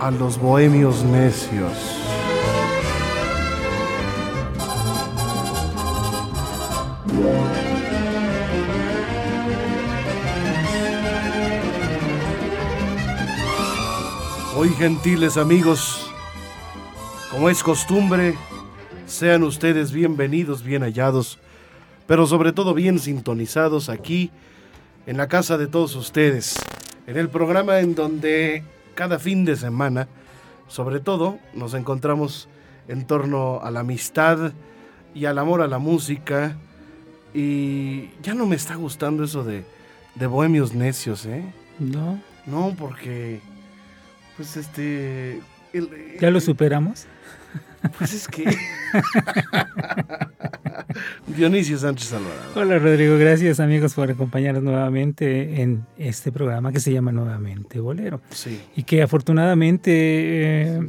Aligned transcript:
A 0.00 0.10
los 0.10 0.38
bohemios 0.38 1.04
necios. 1.04 1.76
Hoy, 14.56 14.70
gentiles 14.70 15.36
amigos, 15.36 16.10
como 17.30 17.50
es 17.50 17.62
costumbre, 17.62 18.38
sean 19.04 19.42
ustedes 19.42 19.92
bienvenidos, 19.92 20.62
bien 20.62 20.82
hallados, 20.82 21.38
pero 22.06 22.26
sobre 22.26 22.52
todo 22.52 22.72
bien 22.72 22.98
sintonizados 22.98 23.90
aquí 23.90 24.30
en 25.06 25.18
la 25.18 25.28
casa 25.28 25.58
de 25.58 25.66
todos 25.66 25.94
ustedes, 25.94 26.58
en 27.06 27.18
el 27.18 27.28
programa 27.28 27.80
en 27.80 27.94
donde 27.94 28.79
cada 28.94 29.18
fin 29.18 29.44
de 29.44 29.56
semana, 29.56 30.08
sobre 30.68 31.00
todo, 31.00 31.38
nos 31.54 31.74
encontramos 31.74 32.48
en 32.88 33.06
torno 33.06 33.60
a 33.62 33.70
la 33.70 33.80
amistad 33.80 34.52
y 35.14 35.24
al 35.24 35.38
amor 35.38 35.62
a 35.62 35.66
la 35.68 35.78
música. 35.78 36.56
Y 37.34 38.10
ya 38.22 38.34
no 38.34 38.46
me 38.46 38.56
está 38.56 38.74
gustando 38.74 39.24
eso 39.24 39.44
de, 39.44 39.64
de 40.16 40.26
bohemios 40.26 40.74
necios, 40.74 41.26
¿eh? 41.26 41.44
No. 41.78 42.20
No, 42.46 42.74
porque, 42.76 43.40
pues 44.36 44.56
este... 44.56 45.40
el- 45.72 46.16
¿Ya 46.20 46.30
lo 46.30 46.40
superamos? 46.40 47.06
Pues 47.96 48.12
es 48.12 48.28
que... 48.28 48.44
Dionisio 51.26 51.78
Sánchez 51.78 52.12
Alvarado. 52.12 52.50
Hola 52.56 52.78
Rodrigo, 52.78 53.16
gracias 53.16 53.60
amigos 53.60 53.94
por 53.94 54.10
acompañarnos 54.10 54.62
nuevamente 54.62 55.62
en 55.62 55.86
este 55.96 56.32
programa 56.32 56.72
que 56.72 56.80
se 56.80 56.92
llama 56.92 57.12
Nuevamente 57.12 57.80
Bolero. 57.80 58.20
Sí. 58.30 58.60
Y 58.76 58.82
que 58.82 59.02
afortunadamente, 59.02 59.90
eh, 59.92 60.88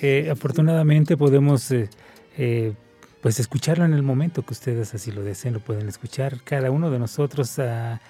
eh, 0.00 0.28
afortunadamente 0.30 1.16
podemos 1.16 1.70
eh, 1.70 1.88
eh, 2.36 2.74
pues 3.22 3.40
escucharlo 3.40 3.84
en 3.84 3.94
el 3.94 4.02
momento 4.02 4.42
que 4.42 4.52
ustedes 4.52 4.94
así 4.94 5.10
lo 5.10 5.22
deseen, 5.22 5.54
lo 5.54 5.60
pueden 5.60 5.88
escuchar 5.88 6.42
cada 6.44 6.70
uno 6.70 6.90
de 6.90 6.98
nosotros 6.98 7.58
ah, 7.58 8.00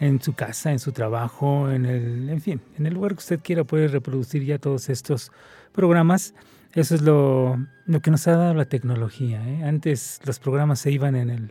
en 0.00 0.20
su 0.20 0.34
casa, 0.34 0.72
en 0.72 0.78
su 0.78 0.92
trabajo, 0.92 1.70
en 1.70 1.86
el, 1.86 2.28
en 2.28 2.40
fin, 2.40 2.60
en 2.78 2.86
el 2.86 2.94
lugar 2.94 3.12
que 3.12 3.18
usted 3.18 3.40
quiera 3.42 3.64
puede 3.64 3.88
reproducir 3.88 4.44
ya 4.44 4.58
todos 4.58 4.88
estos 4.88 5.32
programas. 5.72 6.34
Eso 6.78 6.94
es 6.94 7.02
lo, 7.02 7.58
lo 7.86 8.00
que 8.00 8.10
nos 8.10 8.26
ha 8.28 8.36
dado 8.36 8.54
la 8.54 8.64
tecnología. 8.66 9.42
¿eh? 9.48 9.64
Antes 9.64 10.20
los 10.24 10.38
programas 10.38 10.78
se 10.80 10.90
iban 10.92 11.16
en 11.16 11.30
el, 11.30 11.50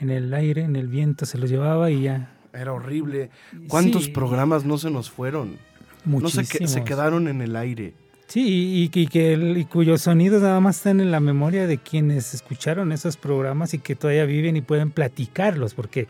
en 0.00 0.10
el 0.10 0.32
aire, 0.34 0.62
en 0.62 0.76
el 0.76 0.88
viento, 0.88 1.26
se 1.26 1.38
los 1.38 1.50
llevaba 1.50 1.90
y 1.90 2.02
ya. 2.02 2.30
Era 2.52 2.72
horrible. 2.72 3.30
¿Cuántos 3.68 4.04
Sí, 4.04 4.10
programas 4.12 4.64
no 4.64 4.78
se 4.78 4.90
nos 4.90 5.10
fueron? 5.10 5.58
No 6.04 6.28
se, 6.28 6.44
se 6.44 6.58
muchísimos. 6.58 6.84
quedaron 6.86 7.26
en 7.28 7.40
el 7.42 7.56
aire. 7.56 7.94
Sí, 8.28 8.88
y 8.92 9.06
que 9.08 9.32
el- 9.34 9.58
y 9.58 9.64
cuyos 9.64 10.02
sonidos 10.02 10.40
nada 10.42 10.60
más 10.60 10.76
están 10.76 11.00
en 11.00 11.10
la 11.10 11.20
memoria 11.20 11.66
de 11.66 11.78
quienes 11.78 12.32
escucharon 12.32 12.92
esos 12.92 13.16
programas 13.16 13.74
y 13.74 13.78
que 13.78 13.94
todavía 13.96 14.24
viven 14.24 14.56
y 14.56 14.60
pueden 14.62 14.90
platicarlos, 14.90 15.74
porque 15.74 16.06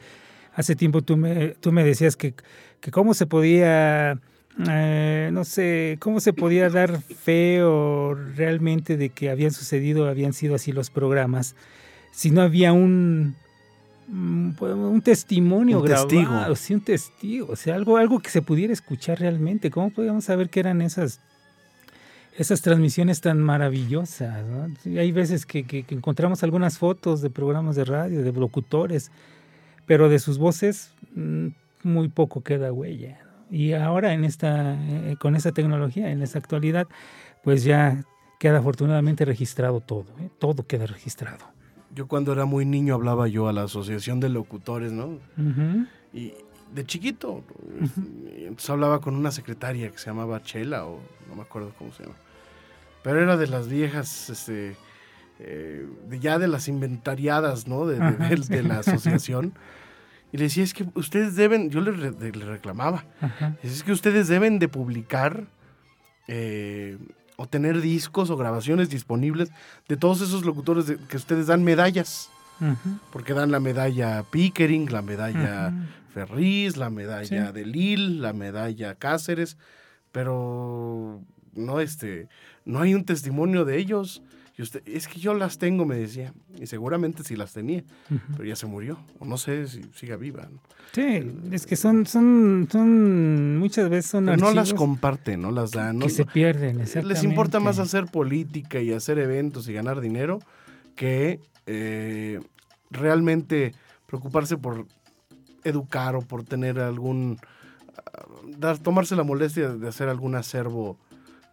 hace 0.55 0.77
tiempo 0.77 1.03
tú 1.03 1.17
me, 1.17 1.49
tú 1.61 1.73
me 1.73 1.83
decías 1.83 2.15
que, 2.17 2.35
que 2.81 2.91
cómo 2.91 3.15
se 3.15 3.27
podía, 3.27 4.19
eh, 4.69 5.31
no 5.33 5.45
sé, 5.45 5.97
cómo 6.01 6.21
se 6.21 6.33
podía 6.33 6.71
dar 6.71 7.01
fe 7.03 7.63
o 7.63 8.15
realmente 8.15 8.97
de 8.97 9.09
que 9.11 9.31
habían 9.31 9.51
sucedido, 9.51 10.09
habían 10.09 10.33
sido 10.33 10.55
así 10.55 10.73
los 10.73 10.91
programas, 10.91 11.57
si 12.13 12.31
no 12.31 12.41
había 12.43 12.73
un, 12.73 13.35
mm, 14.09 14.53
un 14.63 15.03
testimonio 15.03 15.79
Un 15.81 15.85
grabado, 15.87 16.07
testigo. 16.09 16.57
sí, 16.57 16.75
un 16.75 16.81
testigo, 16.83 17.47
o 17.51 17.57
sea, 17.57 17.75
algo, 17.75 17.97
algo 17.97 18.21
que 18.21 18.31
se 18.31 18.43
pudiera 18.43 18.73
escuchar 18.73 19.19
realmente. 19.21 19.71
¿Cómo 19.71 19.91
podíamos 19.91 20.25
saber 20.25 20.49
que 20.51 20.61
eran 20.61 20.81
esas 20.83 21.21
esas 22.37 22.63
transmisiones 22.63 23.21
tan 23.21 23.41
maravillosas. 23.41 24.45
¿no? 24.45 24.67
Sí, 24.83 24.99
hay 24.99 25.13
veces 25.13 25.47
que, 25.47 25.63
que- 25.65 25.85
que 25.85 25.95
encontramos 25.95 26.43
algunas 26.43 26.79
fotos 26.79 27.23
de 27.23 27.31
programas 27.31 27.77
de 27.77 27.85
radio, 27.85 28.23
de 28.25 28.33
locutores, 28.33 29.13
pero 29.87 30.09
de 30.09 30.19
sus 30.19 30.39
voces 30.39 30.91
mm, 31.15 31.49
muy 31.85 32.09
poco 32.09 32.41
queda 32.43 32.73
huella. 32.73 33.19
Y 33.55 33.73
ahora 33.75 34.13
en 34.13 34.25
esta, 34.25 34.75
eh, 34.75 35.17
con 35.21 35.37
esta 35.37 35.53
tecnología, 35.53 36.11
en 36.11 36.23
esta 36.23 36.39
actualidad, 36.39 36.89
pues 37.45 37.63
ya 37.63 38.03
queda 38.41 38.59
afortunadamente 38.59 39.25
registrado 39.25 39.81
todo, 39.81 40.07
¿eh? 40.19 40.29
todo 40.41 40.67
queda 40.67 40.87
registrado. 40.87 41.45
Yo 41.95 42.09
cuando 42.09 42.33
era 42.33 42.45
muy 42.47 42.65
niño 42.65 42.95
hablaba 42.95 43.29
yo 43.29 43.47
a 43.49 43.53
la 43.53 43.63
Asociación 43.63 44.19
de 44.19 44.29
Locutores, 44.29 44.91
¿no? 44.91 45.21
Ujú. 45.39 45.87
Y 46.13 46.33
de 46.75 46.85
chiquito, 46.85 47.45
y 48.37 48.43
entonces 48.43 48.69
hablaba 48.71 49.01
con 49.01 49.15
una 49.15 49.31
secretaria 49.31 49.89
que 49.91 49.99
se 49.99 50.07
llamaba 50.07 50.43
Chela, 50.43 50.87
o 50.87 50.99
no 51.29 51.37
me 51.37 51.43
acuerdo 51.43 51.73
cómo 51.79 51.93
se 51.93 52.03
llama. 52.03 52.17
Pero 53.05 53.21
era 53.23 53.37
de 53.37 53.47
las 53.47 53.69
viejas, 53.69 54.31
este, 54.31 54.75
eh, 55.39 55.87
ya 56.21 56.41
de 56.41 56.49
las 56.49 56.67
inventariadas, 56.67 57.69
¿no? 57.69 57.87
De, 57.87 58.01
de- 58.01 58.17
de- 58.37 58.37
de 58.57 58.63
la 58.65 58.81
asociación. 58.81 59.53
Y 60.35 60.37
le 60.37 60.43
decía, 60.47 60.65
es 60.65 60.75
que 60.75 60.85
ustedes 60.97 61.37
deben, 61.37 61.71
yo 61.71 61.81
le, 61.81 61.93
reclamaba, 61.93 63.05
Ajá. 63.21 63.55
es 63.63 63.85
que 63.85 63.93
ustedes 63.93 64.27
deben 64.27 64.59
de 64.59 64.67
publicar 64.67 65.45
eh, 66.27 66.99
o 67.37 67.47
tener 67.47 67.81
discos 67.81 68.31
o 68.31 68.37
grabaciones 68.37 68.91
disponibles 68.91 69.51
de 69.87 69.97
todos 69.97 70.21
esos 70.23 70.45
locutores 70.45 70.89
de- 70.89 70.97
que 70.97 71.17
ustedes 71.19 71.47
dan 71.47 71.63
medallas. 71.63 72.31
Porque 73.13 73.33
dan 73.33 73.53
la 73.53 73.61
medalla 73.61 74.25
Pickering, 74.29 74.91
la 74.91 75.03
medalla 75.03 75.69
Ujú. 75.69 75.85
Ferriz, 76.15 76.77
la 76.77 76.91
medalla 76.91 77.47
Sí. 77.47 77.53
de 77.53 77.65
Lille, 77.65 78.21
la 78.21 78.33
medalla 78.33 78.97
Cáceres, 78.97 79.57
pero 80.11 81.21
no 81.55 81.79
este, 81.79 82.29
no 82.65 82.81
hay 82.81 82.95
un 82.95 83.05
testimonio 83.05 83.65
de 83.65 83.79
ellos. 83.79 84.21
Y 84.57 84.63
usted, 84.63 84.83
es 84.87 85.09
que 85.09 85.19
yo 85.19 85.35
las 85.35 85.59
tengo, 85.59 85.85
me 85.85 85.97
decía, 85.97 86.33
y 86.61 86.67
seguramente 86.67 87.25
sí 87.25 87.35
las 87.35 87.53
tenía, 87.53 87.83
pero 88.33 88.45
ya 88.45 88.55
se 88.55 88.67
murió, 88.67 88.99
o 89.19 89.25
no 89.25 89.37
sé 89.37 89.67
si 89.67 89.83
siga 89.95 90.17
viva. 90.17 90.49
¿no? 90.51 90.61
Sí, 90.93 91.33
es 91.51 91.67
que 91.67 91.75
son, 91.75 92.07
son, 92.07 92.69
son, 92.71 93.59
muchas 93.59 93.91
veces 93.91 94.13
son 94.13 94.27
Pero 94.27 94.37
no 94.37 94.53
las 94.53 94.73
comparten, 94.73 95.43
no 95.43 95.51
las 95.51 95.73
dan. 95.73 95.99
no- 95.99 96.07
que 96.07 96.11
se 96.11 96.25
pierden, 96.25 96.79
les 96.79 96.95
importa 97.25 97.59
más 97.59 97.79
exactamente. 97.79 97.83
hacer 97.83 98.05
política 98.13 98.81
y 98.81 98.93
hacer 98.93 99.19
eventos 99.19 99.69
y 99.69 99.73
ganar 99.73 100.01
dinero 100.01 100.39
que 100.95 101.41
eh, 101.67 102.41
realmente 102.91 103.75
preocuparse 104.07 104.57
por 104.57 104.87
educar 105.65 106.15
o 106.15 106.21
por 106.23 106.45
tener 106.45 106.79
algún 106.79 107.39
ah, 107.97 108.27
dar, 108.57 108.79
tomarse 108.79 109.17
la 109.17 109.25
molestia 109.25 109.71
de 109.71 109.89
hacer 109.89 110.09
algún 110.09 110.37
acervo 110.37 110.97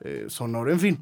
eh, 0.04 0.26
sonoro. 0.28 0.72
En 0.72 0.80
fin, 0.80 0.98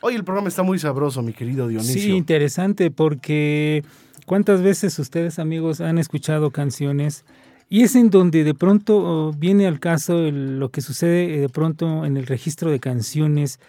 hoy 0.00 0.14
el 0.14 0.24
programa 0.24 0.48
está 0.48 0.62
muy 0.62 0.78
sabroso, 0.78 1.22
mi 1.22 1.32
querido 1.32 1.68
Dionisio. 1.68 1.94
Sí, 2.00 2.10
interesante 2.12 2.90
porque 2.90 3.84
cuántas 4.26 4.62
veces 4.62 4.98
ustedes 4.98 5.38
amigos 5.38 5.80
han 5.80 5.98
escuchado 5.98 6.50
canciones 6.50 7.24
y 7.70 7.82
es 7.82 7.94
en 7.96 8.10
donde 8.10 8.44
de 8.44 8.54
pronto 8.54 8.96
oh, 8.98 9.32
viene 9.32 9.66
al 9.66 9.78
caso 9.80 10.18
el- 10.20 10.58
lo 10.58 10.70
que 10.70 10.80
sucede 10.80 11.34
eh, 11.34 11.40
de 11.40 11.48
pronto 11.48 12.04
en 12.06 12.16
el 12.16 12.26
registro 12.26 12.70
de 12.70 12.80
canciones 12.80 13.60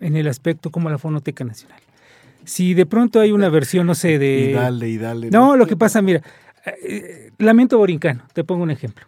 en 0.00 0.16
el 0.16 0.28
aspecto 0.28 0.70
como 0.70 0.90
la 0.90 0.98
Fonoteca 0.98 1.44
Nacional. 1.44 1.78
Si 2.44 2.74
de 2.74 2.86
pronto 2.86 3.20
hay 3.20 3.30
una 3.32 3.48
versión, 3.48 3.86
no 3.86 3.94
sé, 3.94 4.18
de... 4.20 4.50
y 4.50 4.52
dale, 4.52 4.88
y 4.88 4.98
dale. 4.98 5.30
No, 5.30 5.56
lo 5.56 5.66
que 5.66 5.76
pasa, 5.76 6.02
mira, 6.02 6.22
eh, 6.84 7.30
Lamento 7.38 7.78
Borincano, 7.78 8.22
te 8.32 8.42
pongo 8.44 8.62
un 8.64 8.70
ejemplo. 8.70 9.04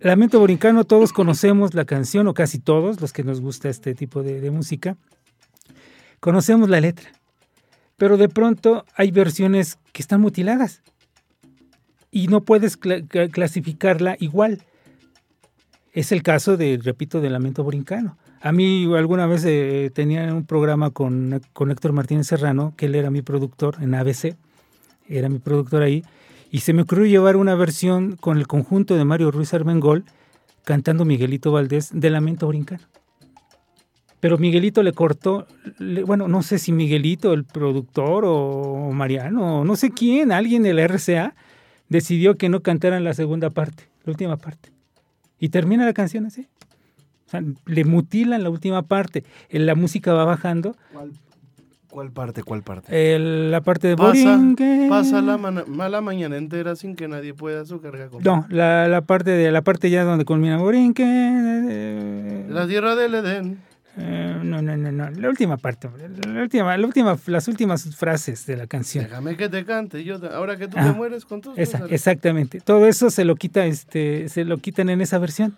Lamento 0.00 0.38
Borincano, 0.38 0.84
todos 0.84 1.12
conocemos 1.12 1.74
la 1.74 1.84
canción, 1.84 2.26
o 2.28 2.34
casi 2.34 2.58
todos, 2.58 3.00
los 3.00 3.12
que 3.12 3.24
nos 3.24 3.40
gusta 3.40 3.68
este 3.68 3.94
tipo 3.94 4.22
de, 4.22 4.50
música, 4.50 4.96
conocemos 6.20 6.68
la 6.68 6.80
letra. 6.80 7.10
Pero 7.96 8.16
de 8.18 8.28
pronto 8.28 8.84
hay 8.94 9.10
versiones 9.10 9.78
que 9.92 10.02
están 10.02 10.20
mutiladas 10.20 10.82
y 12.10 12.28
no 12.28 12.42
puedes 12.42 12.78
cla- 12.78 13.06
cla- 13.08 13.30
clasificarla 13.30 14.16
igual. 14.20 14.62
Es 15.92 16.12
el 16.12 16.22
caso 16.22 16.58
de, 16.58 16.78
repito, 16.82 17.22
de 17.22 17.30
Lamento 17.30 17.64
Borincano. 17.64 18.18
A 18.42 18.52
mí 18.52 18.84
alguna 18.94 19.26
vez 19.26 19.44
eh, 19.46 19.90
tenía 19.94 20.32
un 20.34 20.44
programa 20.44 20.90
con, 20.90 21.40
con 21.54 21.70
Héctor 21.70 21.92
Martínez 21.94 22.26
Serrano, 22.26 22.74
que 22.76 22.84
él 22.86 22.94
era 22.94 23.10
mi 23.10 23.22
productor 23.22 23.78
en 23.80 23.94
ABC, 23.94 24.36
era 25.08 25.30
mi 25.30 25.38
productor 25.38 25.82
ahí, 25.82 26.04
y 26.50 26.60
se 26.60 26.72
me 26.72 26.82
ocurrió 26.82 27.06
llevar 27.06 27.36
una 27.36 27.54
versión 27.54 28.16
con 28.16 28.38
el 28.38 28.46
conjunto 28.46 28.96
de 28.96 29.04
Mario 29.04 29.30
Ruiz 29.30 29.52
Armengol 29.54 30.04
cantando 30.64 31.04
Miguelito 31.04 31.52
Valdés 31.52 31.90
de 31.92 32.10
Lamento 32.10 32.48
Brincano. 32.48 32.82
Pero 34.20 34.38
Miguelito 34.38 34.82
le 34.82 34.92
cortó, 34.92 35.46
le- 35.78 36.02
bueno, 36.02 36.26
no 36.26 36.42
sé 36.42 36.58
si 36.58 36.72
Miguelito, 36.72 37.32
el 37.32 37.44
productor, 37.44 38.24
o 38.26 38.90
Mariano, 38.92 39.64
no 39.64 39.76
sé 39.76 39.90
quién, 39.90 40.32
alguien 40.32 40.62
de 40.62 40.72
la 40.74 40.82
RCA, 40.84 41.34
decidió 41.88 42.36
que 42.36 42.48
no 42.48 42.60
cantaran 42.60 43.04
la 43.04 43.14
segunda 43.14 43.50
parte, 43.50 43.84
la 44.04 44.10
última 44.12 44.36
parte. 44.36 44.70
Y 45.38 45.50
termina 45.50 45.84
la 45.84 45.92
canción 45.92 46.26
así. 46.26 46.48
Le 47.66 47.84
mutilan 47.84 48.42
la 48.42 48.50
última 48.50 48.82
parte. 48.82 49.24
La 49.50 49.74
música 49.74 50.12
va 50.14 50.24
bajando. 50.24 50.76
¿Cuál, 50.92 51.12
cuál 51.96 52.10
parte? 52.12 52.42
¿Cuál 52.42 52.62
parte? 52.62 53.14
el- 53.16 53.50
la 53.50 53.62
parte 53.62 53.88
de 53.88 53.96
Pasa, 53.96 54.36
Borinquen. 54.36 54.86
pasa 54.90 55.22
la, 55.22 55.38
mana- 55.38 55.64
mala 55.66 56.02
mañana 56.02 56.36
entera 56.36 56.76
sin 56.76 56.94
que 56.94 57.08
nadie 57.08 57.32
pueda 57.32 57.64
su 57.64 57.80
carga 57.80 58.08
con 58.10 58.22
No, 58.22 58.44
la, 58.50 58.86
la 58.86 59.00
parte 59.00 59.30
de 59.30 59.50
la 59.50 59.62
parte 59.62 59.88
ya 59.88 60.04
donde 60.04 60.26
culmina 60.26 60.58
Borinquen. 60.58 61.66
eh, 61.70 62.46
La 62.50 62.66
tierra 62.66 62.94
del 62.96 63.14
Edén. 63.14 63.58
eh, 63.96 64.38
no, 64.42 64.60
no, 64.60 64.76
no, 64.76 64.92
no. 64.92 65.10
La 65.10 65.28
última 65.30 65.56
parte. 65.56 65.88
La 66.26 66.42
última, 66.42 66.76
la 66.76 66.86
última, 66.86 67.16
las 67.28 67.48
últimas 67.48 67.96
frases 67.96 68.44
de 68.44 68.58
la 68.58 68.66
canción. 68.66 69.04
Déjame 69.04 69.34
que 69.38 69.48
te 69.48 69.64
cante. 69.64 70.04
Yo, 70.04 70.20
te- 70.20 70.26
ahora 70.28 70.58
que 70.58 70.68
tú 70.68 70.76
Ah, 70.78 70.84
te 70.84 70.92
mueres 70.98 71.24
con 71.24 71.40
tus 71.40 71.56
Esa- 71.56 71.78
cosas. 71.78 71.92
exactamente. 71.92 72.60
Todo 72.60 72.86
eso 72.88 73.08
se 73.08 73.24
lo 73.24 73.36
quita, 73.36 73.64
este, 73.64 74.28
se 74.28 74.44
lo 74.44 74.58
quitan 74.58 74.90
en 74.90 75.00
esa 75.00 75.16
versión. 75.18 75.56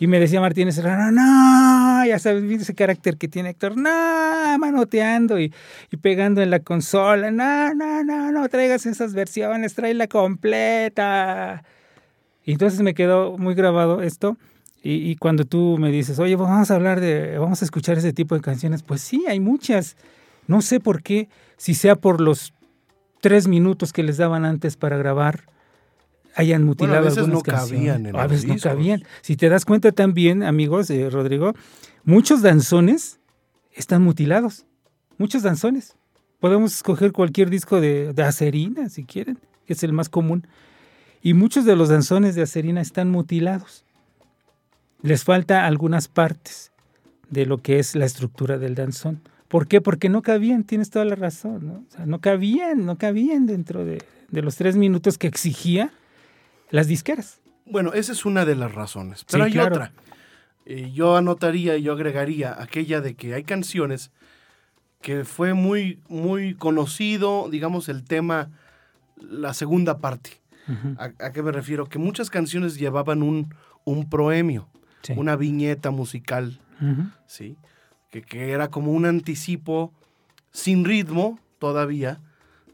Y 0.00 0.06
me 0.06 0.20
decía 0.20 0.40
Martínez 0.40 0.76
Serrano, 0.76 1.10
no, 1.10 2.06
ya 2.06 2.20
sabes, 2.20 2.44
¿viste 2.44 2.62
ese 2.62 2.74
carácter 2.74 3.16
que 3.16 3.26
tiene 3.26 3.50
Héctor, 3.50 3.76
no, 3.76 4.58
manoteando 4.58 5.40
y, 5.40 5.52
y 5.90 5.96
pegando 5.96 6.40
en 6.40 6.50
la 6.50 6.60
consola, 6.60 7.32
no, 7.32 7.74
no, 7.74 8.04
no, 8.04 8.30
no, 8.30 8.48
traigas 8.48 8.86
esas 8.86 9.12
versiones, 9.12 9.74
tráela 9.74 10.06
completa. 10.06 11.64
Y 12.44 12.52
entonces 12.52 12.80
me 12.80 12.94
quedó 12.94 13.36
muy 13.38 13.56
grabado 13.56 14.00
esto. 14.00 14.36
Y, 14.84 15.10
y 15.10 15.16
cuando 15.16 15.44
tú 15.44 15.76
me 15.80 15.90
dices, 15.90 16.20
oye, 16.20 16.36
pues 16.36 16.48
vamos 16.48 16.70
a 16.70 16.76
hablar 16.76 17.00
de, 17.00 17.36
vamos 17.36 17.62
a 17.62 17.64
escuchar 17.64 17.98
ese 17.98 18.12
tipo 18.12 18.36
de 18.36 18.40
canciones, 18.40 18.84
pues 18.84 19.00
sí, 19.00 19.24
hay 19.26 19.40
muchas. 19.40 19.96
No 20.46 20.62
sé 20.62 20.78
por 20.78 21.02
qué, 21.02 21.28
si 21.56 21.74
sea 21.74 21.96
por 21.96 22.20
los 22.20 22.54
tres 23.20 23.48
minutos 23.48 23.92
que 23.92 24.04
les 24.04 24.16
daban 24.16 24.44
antes 24.44 24.76
para 24.76 24.96
grabar, 24.96 25.42
hayan 26.38 26.62
mutilado 26.62 27.04
veces 27.04 27.18
algunas 27.18 27.38
no 27.38 27.52
cabían 27.52 28.06
en 28.06 28.16
a 28.16 28.22
los 28.22 28.30
veces 28.30 28.46
no 28.46 28.54
discos. 28.54 28.72
cabían. 28.72 29.02
Si 29.22 29.36
te 29.36 29.48
das 29.48 29.64
cuenta 29.64 29.90
también, 29.90 30.44
amigos, 30.44 30.88
eh, 30.88 31.10
Rodrigo, 31.10 31.52
muchos 32.04 32.42
danzones 32.42 33.18
están 33.72 34.02
mutilados. 34.02 34.64
Muchos 35.18 35.42
danzones. 35.42 35.96
Podemos 36.38 36.76
escoger 36.76 37.10
cualquier 37.10 37.50
disco 37.50 37.80
de, 37.80 38.12
de 38.12 38.22
Acerina, 38.22 38.88
si 38.88 39.04
quieren, 39.04 39.40
que 39.66 39.72
es 39.72 39.82
el 39.82 39.92
más 39.92 40.08
común. 40.08 40.46
Y 41.20 41.34
muchos 41.34 41.64
de 41.64 41.74
los 41.74 41.88
danzones 41.88 42.36
de 42.36 42.42
Acerina 42.42 42.80
están 42.80 43.10
mutilados. 43.10 43.84
Les 45.02 45.24
falta 45.24 45.66
algunas 45.66 46.06
partes 46.06 46.70
de 47.30 47.46
lo 47.46 47.58
que 47.58 47.80
es 47.80 47.96
la 47.96 48.04
estructura 48.04 48.58
del 48.58 48.76
danzón. 48.76 49.22
¿Por 49.48 49.66
qué? 49.66 49.80
Porque 49.80 50.08
no 50.08 50.22
cabían, 50.22 50.62
tienes 50.62 50.90
toda 50.90 51.04
la 51.04 51.16
razón, 51.16 51.66
¿no? 51.66 51.72
O 51.88 51.90
sea, 51.90 52.06
no 52.06 52.20
cabían, 52.20 52.86
no 52.86 52.96
cabían 52.96 53.46
dentro 53.46 53.84
de, 53.84 53.98
de 54.30 54.42
los 54.42 54.54
tres 54.54 54.76
minutos 54.76 55.18
que 55.18 55.26
exigía 55.26 55.90
las 56.70 56.86
disqueras. 56.86 57.40
Bueno, 57.66 57.92
esa 57.92 58.12
es 58.12 58.24
una 58.24 58.44
de 58.44 58.54
las 58.56 58.74
razones. 58.74 59.24
Pero 59.30 59.44
Sí, 59.44 59.48
hay 59.48 59.52
claro. 59.52 59.74
otra. 59.76 59.92
Eh, 60.66 60.90
yo 60.92 61.16
anotaría 61.16 61.76
y 61.76 61.82
yo 61.82 61.92
agregaría 61.92 62.60
aquella 62.60 63.00
de 63.00 63.14
que 63.14 63.34
hay 63.34 63.44
canciones 63.44 64.10
que 65.00 65.24
fue 65.24 65.54
muy, 65.54 66.00
muy 66.08 66.54
conocido, 66.54 67.48
digamos, 67.50 67.88
el 67.88 68.04
tema, 68.04 68.50
la 69.20 69.54
segunda 69.54 69.98
parte. 69.98 70.30
¿A, 70.98 71.04
a 71.24 71.32
qué 71.32 71.42
me 71.42 71.50
refiero? 71.52 71.86
Que 71.88 71.98
muchas 71.98 72.28
canciones 72.28 72.78
llevaban 72.78 73.22
un, 73.22 73.54
un 73.84 74.10
proemio, 74.10 74.68
sí. 75.02 75.14
una 75.16 75.34
viñeta 75.36 75.90
musical, 75.90 76.60
¿sí? 77.26 77.56
Que, 78.10 78.20
que 78.20 78.50
era 78.50 78.68
como 78.68 78.92
un 78.92 79.06
anticipo 79.06 79.94
sin 80.52 80.84
ritmo 80.84 81.38
todavía, 81.58 82.20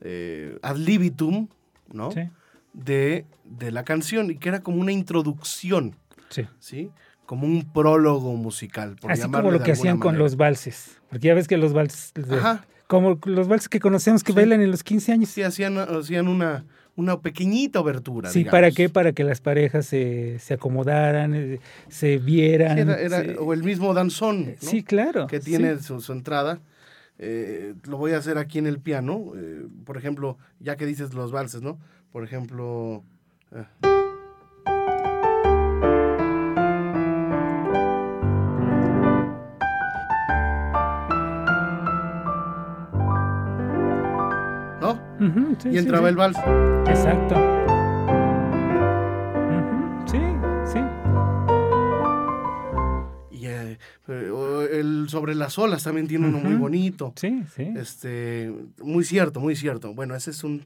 eh, 0.01 0.59
ad 0.63 0.77
libitum, 0.77 1.47
¿no? 1.93 2.11
sí, 2.11 2.29
De, 2.75 3.25
de 3.45 3.71
la 3.71 3.85
canción 3.85 4.31
y 4.31 4.37
que 4.37 4.49
era 4.51 4.61
como 4.61 4.81
una 4.81 4.93
introducción, 4.93 5.95
sí. 6.29 6.43
¿sí? 6.59 6.91
Como 7.25 7.47
un 7.47 7.73
prólogo 7.73 8.35
musical. 8.35 8.97
por 9.01 9.11
Así 9.13 9.23
como 9.23 9.51
lo 9.51 9.63
que 9.63 9.73
hacían 9.73 9.99
con 9.99 10.19
los 10.19 10.37
valses. 10.37 11.01
Porque 11.09 11.29
ya 11.29 11.35
ves 11.35 11.49
que 11.49 11.57
los 11.57 11.73
valses, 11.73 12.13
Ajá, 12.33 12.67
como 12.89 13.19
los 13.25 13.49
valses 13.49 13.69
que 13.69 13.81
conocemos 13.81 14.23
que 14.25 14.33
Sí. 14.33 14.37
bailan 14.37 14.61
en 14.61 14.71
los 14.71 14.83
15 14.83 15.13
años. 15.13 15.29
sí, 15.31 15.43
hacían, 15.43 15.79
hacían 15.79 16.27
una, 16.29 16.65
una 16.97 17.21
pequeñita 17.21 17.79
obertura. 17.81 18.29
Sí, 18.31 18.41
digamos. 18.41 18.53
¿para 18.59 18.71
qué? 18.73 18.89
Para 18.89 19.13
que 19.13 19.23
las 19.25 19.41
parejas 19.41 19.87
se, 19.87 20.39
se 20.41 20.55
acomodaran, 20.55 21.35
eh, 21.35 21.61
se 21.89 22.19
vieran. 22.19 22.77
Sí, 22.77 22.83
era- 22.83 23.01
era- 23.01 23.23
se- 23.23 23.37
o 23.39 23.53
el 23.55 23.63
mismo 23.63 23.95
danzón, 23.95 24.47
¿no? 24.47 24.55
Sí, 24.69 24.83
claro. 24.83 25.29
que 25.29 25.41
sí. 25.41 25.47
tiene 25.51 25.79
su, 25.79 26.01
su 26.01 26.13
entrada. 26.13 26.59
Eh, 27.19 27.75
lo 27.85 27.97
voy 27.97 28.13
a 28.13 28.19
hacer 28.19 28.39
aquí 28.39 28.59
en 28.59 28.67
el 28.67 28.81
piano. 28.81 29.33
eh, 29.37 29.67
por 29.85 29.97
ejemplo, 29.97 30.39
ya 30.61 30.77
que 30.77 30.87
dices 30.87 31.15
los 31.15 31.33
valses, 31.33 31.63
¿no? 31.63 31.79
Por 32.13 32.25
ejemplo. 32.25 33.05
eh. 33.53 33.65
¿No? 44.81 45.01
Sí, 45.59 45.69
y 45.69 45.73
sí, 45.73 45.79
entraba 45.79 46.09
sí. 46.09 46.11
el 46.11 46.17
vals. 46.17 46.37
Exacto. 46.89 47.64
Sobre 55.15 55.35
las 55.35 55.59
olas 55.59 55.83
también 55.85 56.07
tiene 56.07 56.29
uno 56.29 56.39
muy 56.39 56.55
bonito. 56.57 57.13
Sí, 57.17 57.43
sí. 57.57 57.73
Este, 57.77 58.53
muy 58.83 59.05
cierto, 59.05 59.41
muy 59.41 59.57
cierto. 59.57 59.95
Bueno, 59.95 60.15
ese 60.15 60.31
es 60.31 60.45
un. 60.45 60.65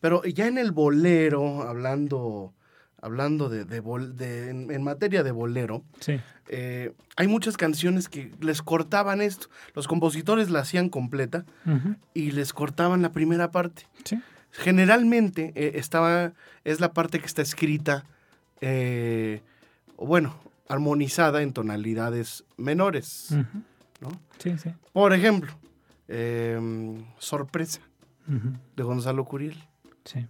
Pero 0.00 0.22
ya 0.24 0.46
en 0.46 0.58
el 0.58 0.70
bolero, 0.72 1.62
hablando, 1.62 2.52
hablando 3.02 3.48
de, 3.48 3.64
de 3.64 3.80
bol- 3.82 4.14
de- 4.14 4.50
en, 4.50 4.70
en 4.70 4.82
materia 4.84 5.22
de 5.22 5.32
bolero, 5.32 5.82
Sí. 6.00 6.20
eh, 6.48 6.92
hay 7.16 7.26
muchas 7.28 7.56
canciones 7.56 8.08
que 8.08 8.30
les 8.40 8.62
cortaban 8.62 9.20
esto. 9.20 9.48
Los 9.74 9.88
compositores 9.88 10.50
la 10.50 10.60
hacían 10.60 10.88
completa 10.90 11.44
Ujú, 11.66 11.96
y 12.14 12.30
les 12.32 12.52
cortaban 12.52 13.02
la 13.02 13.10
primera 13.12 13.50
parte. 13.50 13.86
sí. 14.04 14.20
Generalmente 14.52 15.52
eh, 15.54 15.72
estaba, 15.74 16.32
es 16.64 16.80
la 16.80 16.92
parte 16.92 17.18
que 17.20 17.26
está 17.26 17.42
escrita, 17.42 18.04
eh, 18.60 19.42
bueno, 19.98 20.34
armonizada 20.68 21.42
en 21.42 21.52
tonalidades 21.52 22.44
menores. 22.56 23.28
Ujú, 23.32 23.62
¿no? 24.00 24.08
Sí, 24.38 24.56
sí. 24.58 24.70
Por 24.92 25.12
ejemplo, 25.12 25.52
em, 26.08 27.04
Sorpresa 27.18 27.80
de 28.76 28.82
Gonzalo 28.82 29.24
Curiel. 29.24 29.56
Sí. 30.04 30.26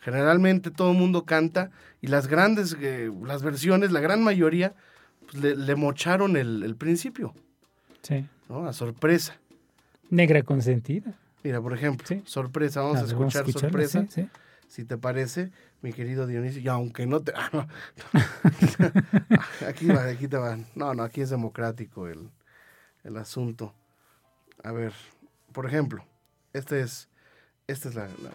Generalmente 0.00 0.70
todo 0.70 0.92
el 0.92 0.98
mundo 0.98 1.24
canta 1.24 1.70
y 2.00 2.06
las 2.08 2.26
grandes, 2.26 2.76
eh, 2.80 3.10
las 3.24 3.42
versiones, 3.42 3.92
la 3.92 4.00
gran 4.00 4.22
mayoría, 4.22 4.74
pues, 5.30 5.42
le, 5.42 5.56
le 5.56 5.74
mocharon 5.76 6.36
el, 6.36 6.62
el 6.62 6.74
principio, 6.76 7.34
Sí. 8.02 8.26
¿no? 8.48 8.66
A 8.66 8.72
sorpresa. 8.72 9.36
Negra 10.08 10.42
consentida. 10.42 11.14
Mira, 11.44 11.60
por 11.60 11.72
ejemplo, 11.74 12.06
Sí. 12.06 12.22
sorpresa, 12.24 12.80
vamos 12.80 12.96
a, 12.98 13.02
ver, 13.02 13.10
escuchar 13.10 13.50
sorpresa, 13.52 14.06
sí, 14.08 14.22
sí. 14.22 14.28
si 14.68 14.84
te 14.84 14.96
parece, 14.98 15.50
mi 15.82 15.92
querido 15.92 16.26
Dionisio, 16.26 16.60
y 16.62 16.68
aunque 16.68 17.06
no 17.06 17.20
te... 17.20 17.32
ah, 17.36 17.50
no. 17.52 17.66
aquí 19.68 19.86
va, 19.86 20.04
aquí 20.04 20.28
te 20.28 20.36
va. 20.36 20.58
No, 20.74 20.94
no, 20.94 21.02
aquí 21.02 21.20
es 21.20 21.30
democrático 21.30 22.08
el, 22.08 22.28
el 23.04 23.16
asunto. 23.16 23.74
A 24.62 24.72
ver, 24.72 24.92
por 25.52 25.66
ejemplo, 25.66 26.04
este 26.52 26.80
es, 26.80 27.08
esta 27.66 27.88
es 27.88 27.94
la, 27.94 28.06
la, 28.06 28.30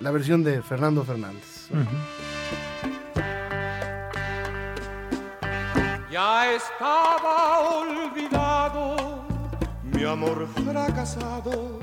la 0.00 0.10
versión 0.10 0.42
de 0.42 0.62
Fernando 0.62 1.04
Fernández. 1.04 1.68
Ya 6.10 6.52
estaba 6.52 7.58
olvidado 7.80 9.26
mi 9.84 10.04
amor 10.04 10.48
fracasado 10.48 11.78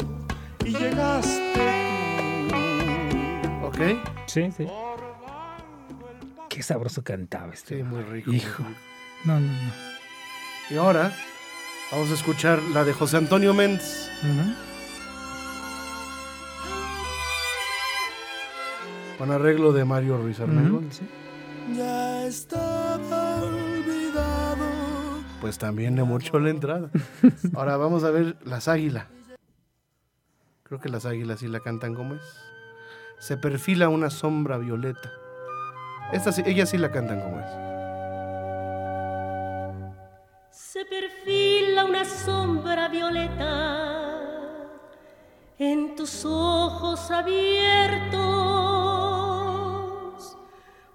y 0.64 0.72
llegaste 0.76 1.86
¿Ok? 3.64 3.78
Sí, 4.28 4.52
sí. 4.52 4.68
Qué 6.50 6.64
sabroso 6.64 7.04
cantaba 7.04 7.54
este. 7.54 7.78
Sí, 7.78 7.84
muy 7.84 8.02
rico. 8.04 8.32
Hijo. 8.32 8.64
muy 8.64 8.72
rico. 8.74 8.82
No, 9.26 9.40
no, 9.40 9.48
no. 9.48 9.72
Y 10.70 10.78
ahora 10.78 11.14
vamos 11.92 12.12
a 12.12 12.14
escuchar 12.14 12.62
la 12.74 12.84
de 12.84 12.94
José 12.94 13.18
Antonio 13.18 13.54
Méndez. 13.54 14.10
Con 19.18 19.32
arreglo 19.32 19.72
de 19.72 19.86
Mario 19.86 20.18
Ruiz 20.18 20.40
Armengol. 20.40 20.92
Sí. 20.92 21.08
Ya 21.76 22.26
estaba 22.28 23.42
olvidado 23.42 24.66
Pues 25.42 25.58
también 25.58 25.96
le 25.96 26.04
mochó 26.04 26.40
la 26.40 26.50
entrada. 26.50 26.90
Ahora 27.56 27.78
vamos 27.78 28.04
a 28.04 28.12
ver 28.12 28.36
las 28.46 28.68
águilas. 28.68 29.06
Creo 30.64 30.80
que 30.80 30.90
las 30.90 31.06
águilas 31.06 31.40
sí 31.40 31.48
la 31.48 31.60
cantan 31.60 31.96
como 31.96 32.16
es. 32.16 32.22
Se 33.20 33.38
perfila 33.38 33.88
una 33.90 34.10
sombra 34.10 34.58
violeta. 34.58 35.12
Esta 36.12 36.32
sí, 36.32 36.44
ellas 36.46 36.70
sí 36.70 36.78
la 36.78 36.92
cantan 36.92 37.22
como 37.22 37.40
es. 37.40 37.75
Se 40.76 40.84
perfila 40.84 41.86
una 41.86 42.04
sombra 42.04 42.90
violeta 42.90 44.68
en 45.58 45.96
tus 45.96 46.26
ojos 46.26 47.10
abiertos, 47.12 48.18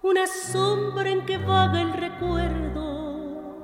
una 0.03 0.27
sombra 0.27 1.09
en 1.09 1.25
que 1.25 1.39
vaga 1.39 1.81
el 1.81 1.95
recuerdo 1.95 3.63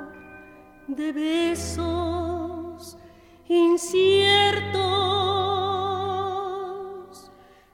de 0.87 1.12
besos 1.12 2.96
inciertos. 3.46 4.80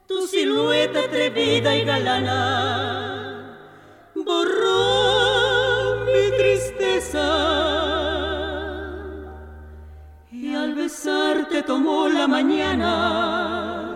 Tu 0.08 0.26
silueta 0.26 1.04
atrevida 1.04 1.76
y 1.76 1.84
galana 1.84 3.56
borró 4.16 6.06
mi 6.06 6.36
tristeza 6.36 7.51
besarte 11.02 11.62
tomó 11.62 12.08
la 12.08 12.28
mañana. 12.28 13.88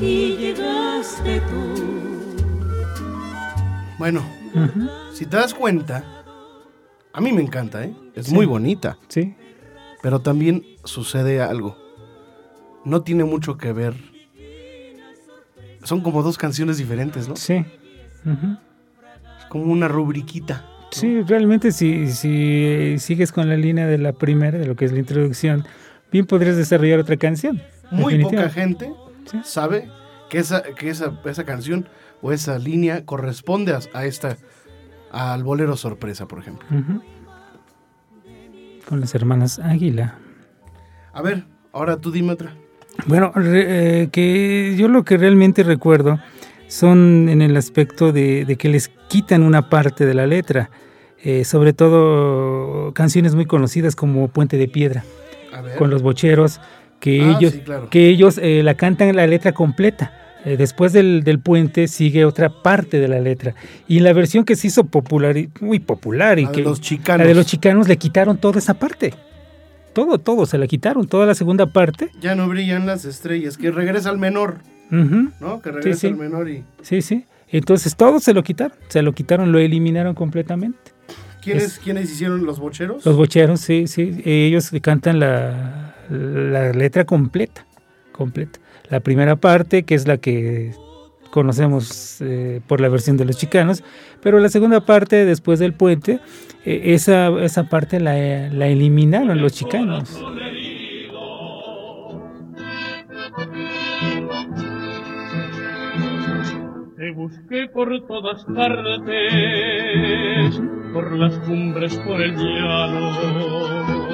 y 0.00 0.36
llegaste 0.36 1.40
tú. 1.40 1.96
Bueno, 3.98 4.22
si 5.12 5.24
te 5.24 5.36
das 5.38 5.54
cuenta, 5.54 6.04
a 7.16 7.20
mí 7.22 7.32
me 7.32 7.40
encanta, 7.40 7.82
¿eh? 7.82 7.94
Es 8.14 8.30
muy 8.30 8.44
bonita. 8.44 8.98
Sí. 9.08 9.34
Pero 10.02 10.20
también 10.20 10.66
sucede 10.84 11.40
algo. 11.40 11.78
No 12.84 13.00
tiene 13.00 13.24
mucho 13.24 13.56
que 13.56 13.72
ver. 13.72 13.94
Son 15.82 16.02
como 16.02 16.22
dos 16.22 16.36
canciones 16.36 16.76
diferentes, 16.76 17.26
¿no? 17.26 17.34
Sí. 17.34 17.64
Es 19.38 19.44
como 19.48 19.72
una 19.72 19.88
rubriquita. 19.88 20.66
Sí, 20.90 21.22
realmente 21.22 21.72
si, 21.72 22.12
si 22.12 22.98
sigues 22.98 23.32
con 23.32 23.48
la 23.48 23.56
línea 23.56 23.86
de 23.86 23.96
la 23.96 24.12
primera, 24.12 24.58
de 24.58 24.66
lo 24.66 24.76
que 24.76 24.84
es 24.84 24.92
la 24.92 24.98
introducción, 24.98 25.64
bien 26.12 26.26
podrías 26.26 26.58
desarrollar 26.58 26.98
otra 26.98 27.16
canción. 27.16 27.62
Muy 27.90 28.18
poca 28.22 28.50
gente 28.50 28.92
sabe 29.42 29.88
que 30.28 30.38
esa, 30.38 30.62
que 30.62 30.90
esa, 30.90 31.18
esa 31.24 31.44
canción 31.44 31.88
o 32.20 32.32
esa 32.32 32.58
línea 32.58 33.06
corresponde 33.06 33.74
a, 33.94 34.04
esta, 34.04 34.36
al 35.16 35.42
bolero 35.42 35.76
sorpresa, 35.76 36.26
por 36.26 36.40
ejemplo. 36.40 36.66
Con 38.86 39.00
las 39.00 39.14
hermanas 39.14 39.58
Águila. 39.58 40.18
A 41.12 41.22
ver, 41.22 41.44
ahora 41.72 41.96
tú 41.96 42.10
dime 42.10 42.32
otra. 42.32 42.52
Bueno, 43.06 43.32
eh, 43.36 44.08
que 44.12 44.76
yo 44.78 44.88
lo 44.88 45.04
que 45.04 45.16
realmente 45.16 45.62
recuerdo 45.62 46.18
son 46.68 47.28
en 47.28 47.40
el 47.40 47.56
aspecto 47.56 48.12
de, 48.12 48.56
que 48.58 48.68
les 48.68 48.88
quitan 49.08 49.42
una 49.42 49.70
parte 49.70 50.04
de 50.04 50.14
la 50.14 50.26
letra, 50.26 50.70
eh, 51.22 51.44
sobre 51.44 51.72
todo 51.72 52.92
canciones 52.92 53.34
muy 53.34 53.46
conocidas 53.46 53.96
como 53.96 54.28
Puente 54.28 54.58
de 54.58 54.68
Piedra, 54.68 55.04
con 55.78 55.90
los 55.90 56.02
bocheros, 56.02 56.60
que 57.00 57.22
ah, 57.22 57.36
ellos, 57.38 57.54
que 57.90 58.08
ellos 58.08 58.38
eh, 58.38 58.62
la 58.62 58.74
cantan 58.74 59.14
la 59.16 59.26
letra 59.26 59.52
completa 59.52 60.25
eh, 60.46 60.56
después 60.56 60.92
del, 60.92 61.40
puente 61.42 61.88
sigue 61.88 62.24
otra 62.24 62.48
parte 62.50 63.00
de 63.00 63.08
la 63.08 63.18
letra. 63.18 63.56
Y 63.88 63.98
en 63.98 64.04
la 64.04 64.12
versión 64.12 64.44
que 64.44 64.54
se 64.54 64.68
hizo 64.68 64.84
popular, 64.84 65.34
muy 65.60 65.80
popular, 65.80 66.38
y 66.38 66.44
la 66.44 66.52
que 66.52 66.60
de 66.60 66.68
los 66.68 66.80
chicanos. 66.80 67.24
la 67.24 67.28
de 67.28 67.34
los 67.34 67.46
chicanos 67.46 67.88
le 67.88 67.96
quitaron 67.96 68.38
toda 68.38 68.60
esa 68.60 68.74
parte. 68.74 69.12
Todo, 69.92 70.18
todo, 70.18 70.46
se 70.46 70.56
la 70.56 70.68
quitaron, 70.68 71.08
toda 71.08 71.26
la 71.26 71.34
segunda 71.34 71.66
parte. 71.66 72.12
Ya 72.20 72.36
no 72.36 72.46
brillan 72.46 72.86
las 72.86 73.04
estrellas, 73.04 73.58
que 73.58 73.72
regresa 73.72 74.08
al 74.08 74.18
menor. 74.18 74.58
¿No? 74.88 75.60
Que 75.60 75.72
regresa 75.72 76.06
al 76.06 76.14
menor 76.14 76.48
y. 76.48 76.62
Sí, 76.80 77.02
sí. 77.02 77.24
Entonces 77.50 77.96
todo 77.96 78.20
se 78.20 78.32
lo 78.32 78.44
quitaron, 78.44 78.78
se 78.86 79.02
lo 79.02 79.12
quitaron, 79.14 79.50
lo 79.50 79.58
eliminaron 79.58 80.14
completamente. 80.14 80.78
¿Quiénes, 81.42 81.80
¿quiénes 81.80 82.12
hicieron 82.12 82.46
los 82.46 82.60
bocheros? 82.60 83.04
Los 83.04 83.16
bocheros, 83.16 83.60
sí, 83.60 83.88
sí. 83.88 84.22
Ellos 84.24 84.70
cantan 84.80 85.18
la, 85.18 85.96
la 86.08 86.72
letra 86.72 87.04
completa, 87.04 87.66
completa 88.12 88.60
la 88.90 89.00
primera 89.00 89.36
parte, 89.36 89.84
que 89.84 89.94
es 89.94 90.06
la 90.06 90.18
que 90.18 90.72
conocemos 91.30 92.18
eh, 92.20 92.60
por 92.66 92.80
la 92.80 92.88
versión 92.88 93.16
de 93.16 93.24
los 93.24 93.36
chicanos, 93.36 93.82
pero 94.22 94.38
la 94.38 94.48
segunda 94.48 94.80
parte, 94.80 95.24
después 95.24 95.58
del 95.58 95.74
puente, 95.74 96.20
eh, 96.64 96.94
esa, 96.94 97.28
esa 97.42 97.68
parte 97.68 98.00
la, 98.00 98.14
la 98.48 98.68
eliminaron 98.68 99.40
los 99.40 99.52
chicanos. 99.52 100.18
Te 106.96 107.12
busqué 107.12 107.68
por 107.72 108.06
todas 108.06 108.44
partes, 108.46 109.12
por 110.92 111.12
las 111.12 111.38
cumbres, 111.40 111.96
por 111.98 112.22
el 112.22 112.34
llano 112.34 114.05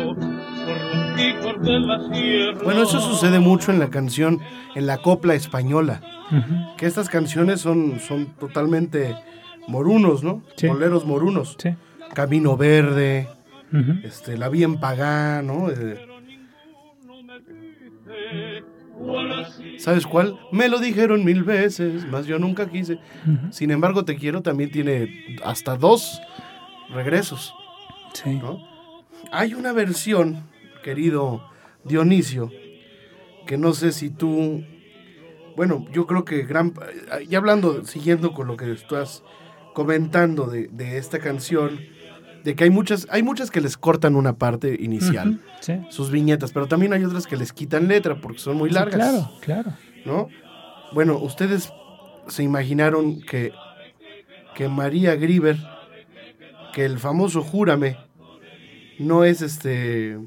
bueno, 2.64 2.82
eso 2.82 3.00
sucede 3.00 3.38
mucho 3.38 3.72
en 3.72 3.78
la 3.78 3.90
canción, 3.90 4.40
en 4.74 4.86
la 4.86 4.98
copla 4.98 5.34
española. 5.34 6.00
Que 6.76 6.86
estas 6.86 7.08
canciones 7.08 7.60
son, 7.60 8.00
son 8.00 8.26
totalmente 8.38 9.14
morunos, 9.68 10.22
¿no? 10.22 10.42
Boleros 10.66 11.04
morunos. 11.04 11.56
Camino 12.14 12.56
Verde, 12.56 13.28
este, 14.02 14.36
La 14.36 14.48
Bien 14.48 14.78
Pagá, 14.78 15.42
¿no? 15.42 15.70
Eh, 15.70 16.06
¿Sabes 19.78 20.06
cuál? 20.06 20.38
Me 20.52 20.68
lo 20.68 20.78
dijeron 20.78 21.24
mil 21.24 21.42
veces, 21.42 22.06
más 22.06 22.26
yo 22.26 22.38
nunca 22.38 22.68
quise. 22.68 22.98
Sin 23.50 23.70
embargo, 23.70 24.04
Te 24.04 24.16
Quiero 24.16 24.42
también 24.42 24.70
tiene 24.70 25.36
hasta 25.44 25.76
dos 25.76 26.20
regresos. 26.90 27.54
Sí. 28.12 28.40
Hay 29.30 29.54
una 29.54 29.72
versión 29.72 30.51
querido 30.82 31.42
Dionisio, 31.84 32.50
que 33.46 33.58
no 33.58 33.72
sé 33.72 33.92
si 33.92 34.10
tú, 34.10 34.64
bueno, 35.56 35.86
yo 35.92 36.06
creo 36.06 36.24
que 36.24 36.42
gran, 36.42 36.72
ya 37.28 37.38
hablando, 37.38 37.84
siguiendo 37.84 38.34
con 38.34 38.46
lo 38.46 38.56
que 38.56 38.70
estás 38.72 39.22
comentando 39.74 40.46
de, 40.46 40.98
esta 40.98 41.18
canción, 41.18 41.80
de 42.44 42.54
que 42.54 42.64
hay 42.64 42.70
muchas, 42.70 43.06
hay 43.10 43.22
muchas 43.22 43.50
que 43.50 43.60
les 43.60 43.76
cortan 43.76 44.16
una 44.16 44.34
parte 44.34 44.76
inicial, 44.80 45.40
sus 45.88 46.10
viñetas, 46.10 46.52
pero 46.52 46.66
también 46.66 46.92
hay 46.92 47.04
otras 47.04 47.26
que 47.26 47.36
les 47.36 47.52
quitan 47.52 47.88
letra 47.88 48.20
porque 48.20 48.38
son 48.38 48.56
muy 48.56 48.70
largas. 48.70 48.94
claro, 48.94 49.30
claro. 49.40 49.72
¿No? 50.04 50.28
Bueno, 50.92 51.16
ustedes 51.18 51.72
se 52.28 52.42
imaginaron 52.42 53.22
que, 53.22 53.52
que 54.54 54.68
María 54.68 55.14
Grieber, 55.14 55.56
que 56.74 56.84
el 56.84 56.98
famoso 56.98 57.42
Júrame, 57.42 57.96
no 58.98 59.24
es 59.24 59.42
este 59.42 60.18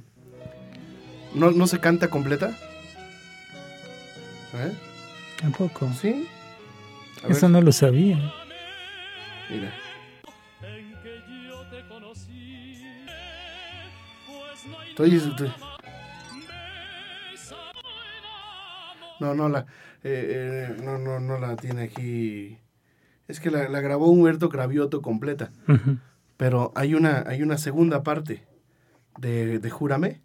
¿No, 1.35 1.51
no 1.51 1.67
se 1.67 1.79
canta 1.79 2.09
completa? 2.09 2.57
¿Eh? 4.53 4.71
Tampoco. 5.41 5.91
¿Sí? 5.93 6.27
Eso 7.27 7.49
no 7.49 7.61
lo 7.61 7.71
sabía. 7.71 8.17
Mira. 9.49 9.73
Estoy, 14.89 15.15
estoy... 15.15 15.51
No, 19.19 19.33
no 19.33 19.49
la, 19.49 19.65
eh, 20.03 20.73
eh, 20.73 20.81
no, 20.83 20.97
no, 20.97 21.19
no 21.19 21.37
la 21.39 21.55
tiene 21.57 21.83
aquí. 21.83 22.57
Es 23.27 23.39
que 23.39 23.49
la, 23.51 23.67
la 23.69 23.81
grabó 23.81 24.07
Humberto 24.07 24.49
Cravioto 24.49 25.01
completa. 25.01 25.51
Pero 26.37 26.71
hay 26.75 26.95
una, 26.95 27.23
hay 27.27 27.41
una 27.41 27.57
segunda 27.57 28.03
parte 28.03 28.45
de, 29.17 29.59
de 29.59 29.69
Júrame. 29.69 30.21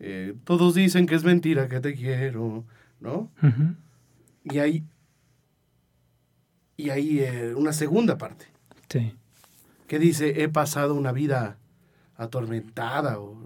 Eh, 0.00 0.34
todos 0.44 0.74
dicen 0.74 1.06
que 1.06 1.14
es 1.14 1.24
mentira 1.24 1.68
que 1.68 1.78
te 1.80 1.94
quiero, 1.94 2.64
¿no? 3.00 3.30
Y 4.44 4.58
hay, 4.58 4.84
y 6.76 6.90
hay 6.90 7.20
eh, 7.20 7.54
una 7.54 7.72
segunda 7.72 8.16
parte. 8.18 8.46
Sí. 8.88 9.14
Que 9.86 9.98
dice, 9.98 10.42
he 10.42 10.48
pasado 10.48 10.94
una 10.94 11.12
vida 11.12 11.58
atormentada 12.16 13.18
o 13.18 13.36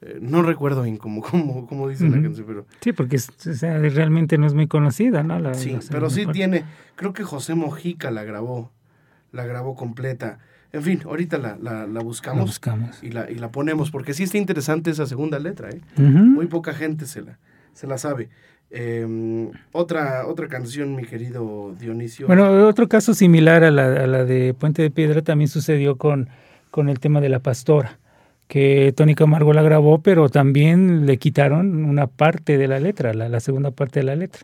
eh, 0.00 0.18
no 0.20 0.42
recuerdo 0.42 0.82
bien 0.82 0.96
cómo, 0.96 1.22
cómo, 1.30 1.66
cómo 1.66 1.88
dice 1.88 2.08
la 2.08 2.20
canción, 2.20 2.46
pero 2.46 2.66
Sí, 2.80 2.92
porque 2.92 3.16
es- 3.16 3.30
o 3.46 3.54
sea, 3.54 3.78
realmente 3.78 4.38
no 4.38 4.46
es 4.46 4.54
muy 4.54 4.66
conocida, 4.66 5.22
¿no? 5.22 5.38
La- 5.38 5.54
sí, 5.54 5.70
la 5.72 5.80
pero 5.90 6.10
sí 6.10 6.26
tiene, 6.26 6.64
creo 6.96 7.12
que 7.12 7.22
José 7.22 7.54
Mojica 7.54 8.10
la 8.10 8.24
grabó, 8.24 8.72
la 9.32 9.44
grabó 9.46 9.74
completa. 9.76 10.38
En 10.74 10.82
fin, 10.82 11.00
ahorita 11.04 11.38
la, 11.38 11.56
la, 11.62 11.86
la 11.86 11.86
La 11.86 12.00
buscamos 12.00 12.60
y 13.00 13.10
la, 13.10 13.30
y 13.30 13.36
la 13.36 13.50
ponemos, 13.52 13.92
porque 13.92 14.12
sí 14.12 14.24
está 14.24 14.38
interesante 14.38 14.90
esa 14.90 15.06
segunda 15.06 15.38
letra, 15.38 15.70
¿eh? 15.70 15.80
Muy 15.96 16.46
poca 16.46 16.74
gente 16.74 17.06
se 17.06 17.22
la, 17.22 17.38
se 17.72 17.86
la 17.86 17.96
sabe. 17.96 18.28
Eh, 18.70 19.50
otra, 19.70 20.26
otra 20.26 20.48
canción, 20.48 20.96
mi 20.96 21.04
querido 21.04 21.76
Dionisio. 21.78 22.26
Bueno, 22.26 22.66
otro 22.66 22.88
caso 22.88 23.14
similar 23.14 23.62
a 23.62 23.70
la, 23.70 23.84
a 24.02 24.06
la 24.08 24.24
de 24.24 24.52
Puente 24.52 24.82
de 24.82 24.90
Piedra 24.90 25.22
también 25.22 25.46
sucedió 25.48 25.96
con, 25.96 26.28
con 26.72 26.88
el 26.88 26.98
tema 26.98 27.20
de 27.20 27.28
la 27.28 27.38
pastora, 27.38 28.00
que 28.48 28.92
Tony 28.96 29.14
Camargo 29.14 29.52
la 29.52 29.62
grabó, 29.62 30.02
pero 30.02 30.28
también 30.28 31.06
le 31.06 31.18
quitaron 31.18 31.84
una 31.84 32.08
parte 32.08 32.58
de 32.58 32.66
la 32.66 32.80
letra, 32.80 33.14
la, 33.14 33.28
la 33.28 33.38
segunda 33.38 33.70
parte 33.70 34.00
de 34.00 34.06
la 34.06 34.16
letra. 34.16 34.42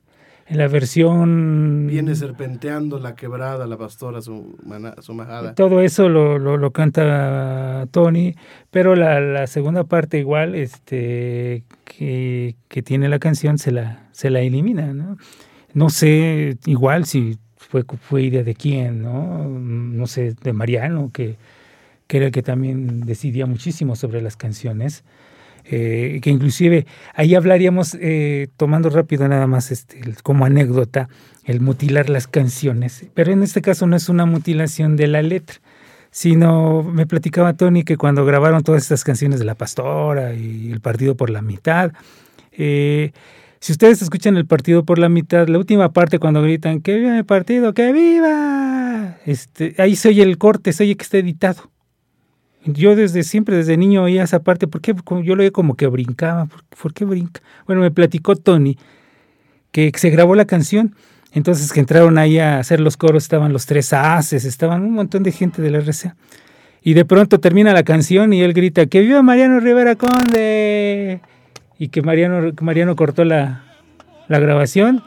En 0.50 0.58
la 0.58 0.66
versión... 0.66 1.86
Viene 1.86 2.16
serpenteando 2.16 2.98
la 2.98 3.14
quebrada, 3.14 3.68
la 3.68 3.76
pastora, 3.78 4.20
su, 4.20 4.58
su 5.00 5.14
majada. 5.14 5.54
Todo 5.54 5.80
eso 5.80 6.08
lo, 6.08 6.40
lo, 6.40 6.56
lo 6.56 6.72
canta 6.72 7.86
Tony, 7.92 8.34
pero 8.72 8.96
la, 8.96 9.20
la 9.20 9.46
segunda 9.46 9.84
parte 9.84 10.18
igual 10.18 10.56
este, 10.56 11.62
que, 11.84 12.56
que 12.66 12.82
tiene 12.82 13.08
la 13.08 13.20
canción 13.20 13.58
se 13.58 13.70
la, 13.70 14.08
se 14.10 14.28
la 14.28 14.40
elimina. 14.40 14.92
¿no? 14.92 15.18
no 15.72 15.88
sé 15.88 16.58
igual 16.66 17.06
si 17.06 17.38
fue, 17.56 17.84
fue 17.84 18.22
idea 18.22 18.42
de 18.42 18.56
quién, 18.56 19.02
¿no? 19.02 19.48
no 19.48 20.06
sé, 20.08 20.34
de 20.42 20.52
Mariano, 20.52 21.10
que, 21.12 21.36
que 22.08 22.16
era 22.16 22.26
el 22.26 22.32
que 22.32 22.42
también 22.42 23.02
decidía 23.02 23.46
muchísimo 23.46 23.94
sobre 23.94 24.20
las 24.20 24.36
canciones. 24.36 25.04
Eh, 25.64 26.20
que 26.22 26.30
inclusive 26.30 26.86
ahí 27.14 27.34
hablaríamos, 27.34 27.96
eh, 28.00 28.48
tomando 28.56 28.90
rápido 28.90 29.28
nada 29.28 29.46
más 29.46 29.70
este, 29.70 30.00
como 30.22 30.44
anécdota, 30.44 31.08
el 31.44 31.60
mutilar 31.60 32.10
las 32.10 32.26
canciones, 32.26 33.06
pero 33.14 33.32
en 33.32 33.42
este 33.42 33.62
caso 33.62 33.86
no 33.86 33.96
es 33.96 34.08
una 34.08 34.26
mutilación 34.26 34.96
de 34.96 35.06
la 35.06 35.22
letra, 35.22 35.56
sino 36.10 36.82
me 36.82 37.06
platicaba 37.06 37.54
Tony 37.54 37.84
que 37.84 37.96
cuando 37.96 38.24
grabaron 38.24 38.62
todas 38.62 38.82
estas 38.82 39.04
canciones 39.04 39.38
de 39.38 39.44
La 39.44 39.54
Pastora 39.54 40.34
y 40.34 40.70
El 40.70 40.80
Partido 40.80 41.16
por 41.16 41.30
la 41.30 41.42
Mitad, 41.42 41.92
eh, 42.52 43.12
si 43.60 43.72
ustedes 43.72 44.00
escuchan 44.00 44.36
El 44.36 44.46
Partido 44.46 44.84
por 44.84 44.98
la 44.98 45.10
Mitad, 45.10 45.46
la 45.48 45.58
última 45.58 45.92
parte 45.92 46.18
cuando 46.18 46.42
gritan 46.42 46.80
¡Que 46.80 46.96
viva 46.96 47.18
el 47.18 47.26
partido! 47.26 47.74
¡Que 47.74 47.92
viva! 47.92 49.18
Este, 49.26 49.74
ahí 49.78 49.96
se 49.96 50.08
oye 50.08 50.22
el 50.22 50.38
corte, 50.38 50.72
se 50.72 50.84
oye 50.84 50.96
que 50.96 51.02
está 51.02 51.18
editado. 51.18 51.70
Yo 52.64 52.94
desde 52.94 53.22
siempre, 53.22 53.56
desde 53.56 53.76
niño 53.76 54.02
oía 54.02 54.22
esa 54.22 54.42
parte, 54.42 54.66
porque 54.66 54.94
yo 55.24 55.34
lo 55.34 55.42
oía 55.42 55.50
como 55.50 55.76
que 55.76 55.86
brincaba. 55.86 56.46
¿Por, 56.80 56.92
qué 56.92 57.04
brinca? 57.04 57.40
Bueno, 57.66 57.80
me 57.80 57.90
platicó 57.90 58.36
Tony 58.36 58.76
que 59.72 59.92
se 59.94 60.10
grabó 60.10 60.34
la 60.34 60.44
canción, 60.44 60.94
entonces 61.32 61.72
que 61.72 61.80
entraron 61.80 62.18
ahí 62.18 62.38
a 62.38 62.58
hacer 62.58 62.80
los 62.80 62.96
coros, 62.96 63.22
estaban 63.22 63.52
los 63.52 63.66
tres 63.66 63.92
haces, 63.92 64.44
estaban 64.44 64.82
un 64.82 64.92
montón 64.92 65.22
de 65.22 65.32
gente 65.32 65.62
del 65.62 65.80
RCA. 65.80 66.16
Y 66.82 66.94
de 66.94 67.04
pronto 67.04 67.40
termina 67.40 67.72
la 67.72 67.82
canción 67.82 68.32
y 68.32 68.42
él 68.42 68.52
grita, 68.52 68.86
¡Que 68.86 69.00
viva 69.00 69.22
Mariano 69.22 69.60
Rivera 69.60 69.96
Conde! 69.96 71.20
Y 71.78 71.88
que 71.88 72.02
Mariano, 72.02 72.54
que 72.54 72.64
Mariano 72.64 72.96
cortó 72.96 73.24
la, 73.24 73.64
la 74.28 74.38
grabación 74.38 75.02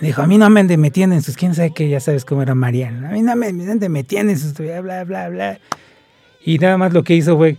y 0.00 0.06
dijo, 0.06 0.22
a 0.22 0.26
mí 0.26 0.38
no 0.38 0.48
me 0.48 0.60
anden 0.60 0.80
metiendo 0.80 1.14
en 1.14 1.22
sus, 1.22 1.36
quién 1.36 1.54
sabe 1.54 1.72
qué, 1.74 1.88
ya 1.88 2.00
sabes 2.00 2.24
cómo 2.24 2.42
era 2.42 2.54
Mariano, 2.54 3.08
a 3.08 3.10
mí 3.10 3.22
no 3.22 3.34
me 3.36 3.48
anden 3.48 3.92
metiendo 3.92 4.32
en 4.32 4.38
sus, 4.38 4.54
bla, 4.54 5.04
bla, 5.04 5.28
bla. 5.28 5.58
Y 6.44 6.58
nada 6.58 6.76
más 6.78 6.92
lo 6.92 7.02
que 7.04 7.14
hizo 7.14 7.36
fue 7.36 7.56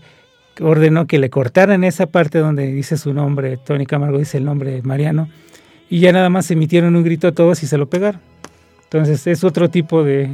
ordenó 0.61 1.07
que 1.07 1.17
le 1.17 1.29
cortaran 1.29 1.83
esa 1.83 2.05
parte 2.07 2.37
donde 2.37 2.67
dice 2.71 2.97
su 2.97 3.13
nombre, 3.13 3.57
Tony 3.57 3.85
Camargo 3.85 4.19
dice 4.19 4.37
el 4.37 4.45
nombre 4.45 4.81
Mariano, 4.83 5.27
y 5.89 5.99
ya 5.99 6.11
nada 6.11 6.29
más 6.29 6.51
emitieron 6.51 6.95
un 6.95 7.03
grito 7.03 7.27
a 7.27 7.31
todos 7.31 7.63
y 7.63 7.67
se 7.67 7.77
lo 7.77 7.89
pegaron. 7.89 8.21
Entonces 8.83 9.25
es 9.25 9.43
otro 9.43 9.69
tipo 9.69 10.03
de 10.03 10.29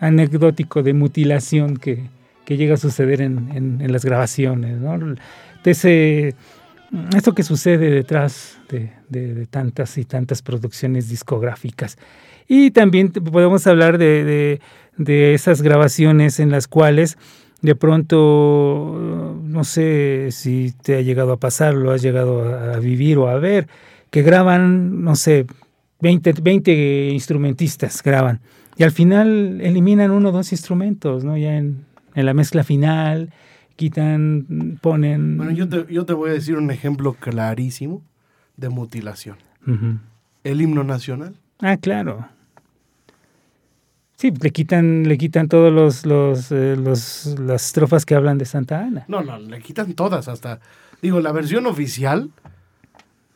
anecdótico 0.00 0.82
de 0.82 0.94
mutilación 0.94 1.76
que, 1.76 2.04
que 2.44 2.56
llega 2.56 2.74
a 2.74 2.78
suceder 2.78 3.20
en, 3.20 3.50
en- 3.80 3.92
las 3.92 4.04
grabaciones, 4.04 4.78
¿no? 4.78 4.98
De 5.62 5.70
ese, 5.70 6.34
esto 7.14 7.34
que 7.34 7.42
sucede 7.42 7.90
detrás 7.90 8.58
de, 8.70 8.90
de- 9.08 9.46
tantas 9.46 9.98
y 9.98 10.04
tantas 10.04 10.40
producciones 10.42 11.08
discográficas. 11.08 11.98
Y 12.48 12.70
también 12.70 13.10
podemos 13.12 13.66
hablar 13.66 13.98
de, 13.98 14.60
de- 15.04 15.34
esas 15.34 15.62
grabaciones 15.62 16.40
en 16.40 16.50
las 16.50 16.68
cuales 16.68 17.16
de 17.62 17.74
pronto, 17.74 19.38
no 19.42 19.64
sé 19.64 20.28
si 20.30 20.72
te 20.82 20.96
ha 20.96 21.00
llegado 21.02 21.32
a 21.32 21.36
pasar, 21.36 21.74
lo 21.74 21.90
has 21.92 22.00
llegado 22.00 22.42
a, 22.42 22.78
vivir 22.78 23.18
o 23.18 23.28
a 23.28 23.38
ver, 23.38 23.68
que 24.10 24.22
graban, 24.22 25.02
no 25.04 25.14
sé, 25.14 25.46
20, 26.00 26.34
20 26.42 27.10
instrumentistas 27.10 28.02
graban 28.02 28.40
y 28.76 28.82
al 28.82 28.92
final 28.92 29.60
eliminan 29.60 30.10
uno 30.10 30.30
o 30.30 30.32
dos 30.32 30.52
instrumentos, 30.52 31.22
¿no? 31.22 31.36
Ya 31.36 31.56
en, 31.56 31.84
en 32.14 32.26
la 32.26 32.32
mezcla 32.32 32.64
final, 32.64 33.30
quitan, 33.76 34.78
ponen... 34.80 35.36
Bueno, 35.36 35.52
yo 35.52 35.68
te, 35.68 35.92
yo 35.92 36.06
te 36.06 36.14
voy 36.14 36.30
a 36.30 36.32
decir 36.34 36.56
un 36.56 36.70
ejemplo 36.70 37.12
clarísimo 37.14 38.02
de 38.56 38.68
mutilación. 38.70 39.36
El 40.44 40.60
himno 40.62 40.82
nacional. 40.82 41.34
Ah, 41.58 41.76
claro. 41.76 42.26
Sí, 44.20 44.30
le 44.32 44.50
quitan, 44.50 45.04
le 45.08 45.16
quitan 45.16 45.48
todos 45.48 45.72
los, 45.72 46.04
los, 46.04 46.52
eh, 46.52 46.76
los- 46.76 47.24
las 47.40 47.64
estrofas 47.64 48.04
que 48.04 48.14
hablan 48.14 48.36
de 48.36 48.44
Santa 48.44 48.80
Ana. 48.84 49.06
No, 49.08 49.22
no, 49.22 49.38
le 49.38 49.60
quitan 49.62 49.94
todas 49.94 50.28
hasta... 50.28 50.60
Digo, 51.00 51.20
la 51.20 51.32
versión 51.32 51.64
oficial, 51.64 52.30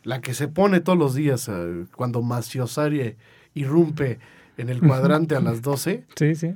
la 0.03 0.21
que 0.21 0.35
se 0.35 0.47
pone 0.47 0.81
todos 0.81 0.99
los 0.99 1.15
días 1.15 1.49
eh, 1.51 1.87
cuando 1.97 2.21
Maciosari 2.21 3.17
irrumpe 3.55 4.19
en 4.59 4.69
el 4.69 4.81
cuadrante 4.81 5.35
a 5.35 5.41
las 5.41 5.63
12, 5.63 6.05
Sí, 6.17 6.35
sí. 6.35 6.55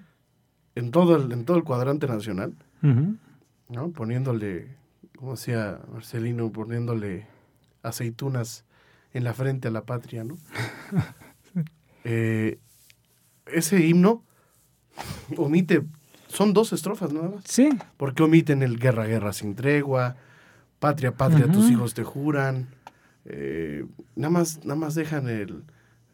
en 0.74 0.90
todo 0.90 1.16
el, 1.16 1.32
en 1.32 1.46
todo 1.46 1.56
el 1.56 1.64
cuadrante 1.64 2.06
nacional. 2.06 2.52
¿no? 2.82 3.88
Poniéndole, 3.92 4.68
como 5.16 5.32
decía 5.36 5.78
Marcelino, 5.90 6.52
poniéndole 6.52 7.26
aceitunas 7.82 8.66
en 9.14 9.24
la 9.24 9.32
frente 9.32 9.68
a 9.68 9.70
la 9.70 9.84
patria, 9.86 10.22
¿no? 10.24 10.36
Eh, 12.04 12.58
ese 13.52 13.84
himno 13.86 14.22
omite, 15.36 15.82
son 16.28 16.52
dos 16.52 16.72
estrofas 16.72 17.12
nada 17.12 17.28
más. 17.30 17.44
Sí, 17.46 17.68
Porque 17.96 18.22
omiten 18.22 18.62
el 18.62 18.78
guerra, 18.78 19.06
guerra 19.06 19.32
sin 19.32 19.54
tregua, 19.54 20.16
patria, 20.78 21.12
patria, 21.12 21.50
tus 21.50 21.70
hijos 21.70 21.94
te 21.94 22.04
juran. 22.04 22.68
eh, 23.24 23.84
nada, 24.16 24.30
más, 24.30 24.58
nada 24.64 24.76
más 24.76 24.94
dejan 24.94 25.28
el, 25.28 25.62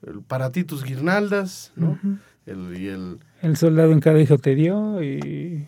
el 0.06 0.20
para 0.26 0.50
ti 0.52 0.64
tus 0.64 0.84
guirnaldas, 0.84 1.72
¿no? 1.76 1.98
El, 2.46 2.76
y 2.80 2.88
el... 2.88 3.18
el 3.42 3.56
soldado 3.56 3.92
en 3.92 4.00
cada 4.00 4.20
hijo 4.20 4.38
te 4.38 4.54
dio 4.54 5.02
y 5.02 5.66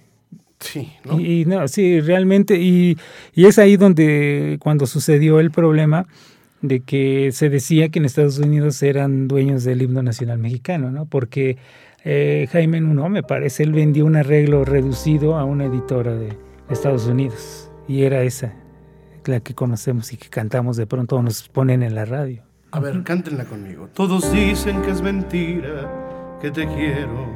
Sí, 0.59 0.91
¿no? 1.05 1.21
Y, 1.21 1.43
y 1.43 1.45
no, 1.45 1.69
sí, 1.69 2.01
realmente, 2.01 2.59
y, 2.59 2.97
y 3.35 3.45
es 3.45 3.59
ahí 3.59 3.77
donde 3.77 4.57
cuando 4.61 4.87
sucedió 4.87 5.39
el 5.39 5.51
problema 5.51 6.07
de 6.63 6.81
que 6.81 7.31
se 7.33 7.49
decía 7.49 7.89
que 7.89 7.99
en 7.99 8.05
Estados 8.05 8.39
Unidos 8.39 8.83
eran 8.83 9.29
dueños 9.29 9.65
del 9.65 9.83
himno 9.83 10.03
nacional 10.03 10.39
mexicano, 10.39 10.91
¿no? 10.91 11.07
Porque 11.07 11.59
eh, 12.05 12.49
Jaime 12.53 12.81
Nuno, 12.81 13.09
me 13.09 13.23
parece, 13.23 13.63
él 13.63 13.73
vendió 13.73 14.07
un 14.07 14.17
arreglo 14.17 14.65
reducido 14.65 15.37
a 15.37 15.45
una 15.45 15.65
editora 15.65 16.15
de 16.15 16.37
Estados 16.69 17.07
Unidos 17.07 17.71
y 17.89 18.03
era 18.03 18.23
esa, 18.23 18.55
la 19.25 19.41
que 19.41 19.55
conocemos 19.55 20.13
y 20.13 20.17
que 20.17 20.29
cantamos 20.29 20.77
de 20.77 20.87
pronto 20.87 21.17
o 21.17 21.23
nos 21.23 21.49
ponen 21.49 21.83
en 21.83 21.95
la 21.95 22.05
radio. 22.05 22.43
A 22.71 22.81
ver, 22.81 23.03
cántenla 23.03 23.45
conmigo. 23.45 23.89
Todos 23.93 24.33
dicen 24.33 24.83
que 24.83 24.91
es 24.91 25.03
mentira, 25.03 26.39
que 26.41 26.51
te 26.51 26.67
quiero, 26.67 27.27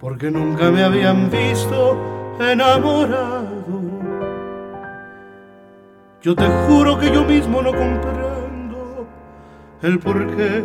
porque 0.00 0.30
nunca 0.30 0.70
me 0.70 0.82
habían 0.82 1.30
visto 1.30 2.36
enamorado. 2.40 4.01
Yo 6.22 6.36
te 6.36 6.46
juro 6.46 6.96
que 7.00 7.10
yo 7.10 7.24
mismo 7.24 7.60
no 7.62 7.72
comprendo 7.72 9.08
el 9.82 9.98
por 9.98 10.36
qué 10.36 10.62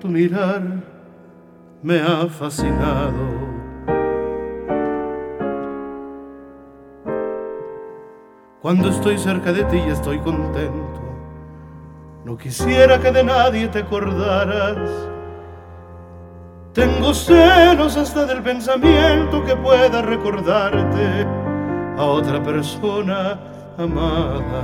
tu 0.00 0.08
mirar 0.08 0.62
me 1.80 2.00
ha 2.00 2.26
fascinado. 2.26 3.44
Cuando 8.60 8.88
estoy 8.88 9.16
cerca 9.16 9.52
de 9.52 9.62
ti 9.64 9.78
estoy 9.86 10.18
contento. 10.18 11.02
No 12.24 12.36
quisiera 12.36 12.98
que 12.98 13.12
de 13.12 13.22
nadie 13.22 13.68
te 13.68 13.78
acordaras. 13.78 14.90
Tengo 16.72 17.14
celos 17.14 17.96
hasta 17.96 18.26
del 18.26 18.42
pensamiento 18.42 19.44
que 19.44 19.54
pueda 19.54 20.02
recordarte 20.02 21.24
a 21.96 22.02
otra 22.02 22.42
persona 22.42 23.53
amada. 23.78 24.62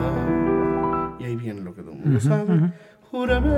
Y 1.19 1.25
ahí 1.25 1.37
viene 1.37 1.61
lo 1.61 1.75
que 1.75 1.83
todo 1.83 1.93
el 1.93 1.99
mundo 1.99 2.21
sabe. 2.21 2.73
Júrame 3.11 3.51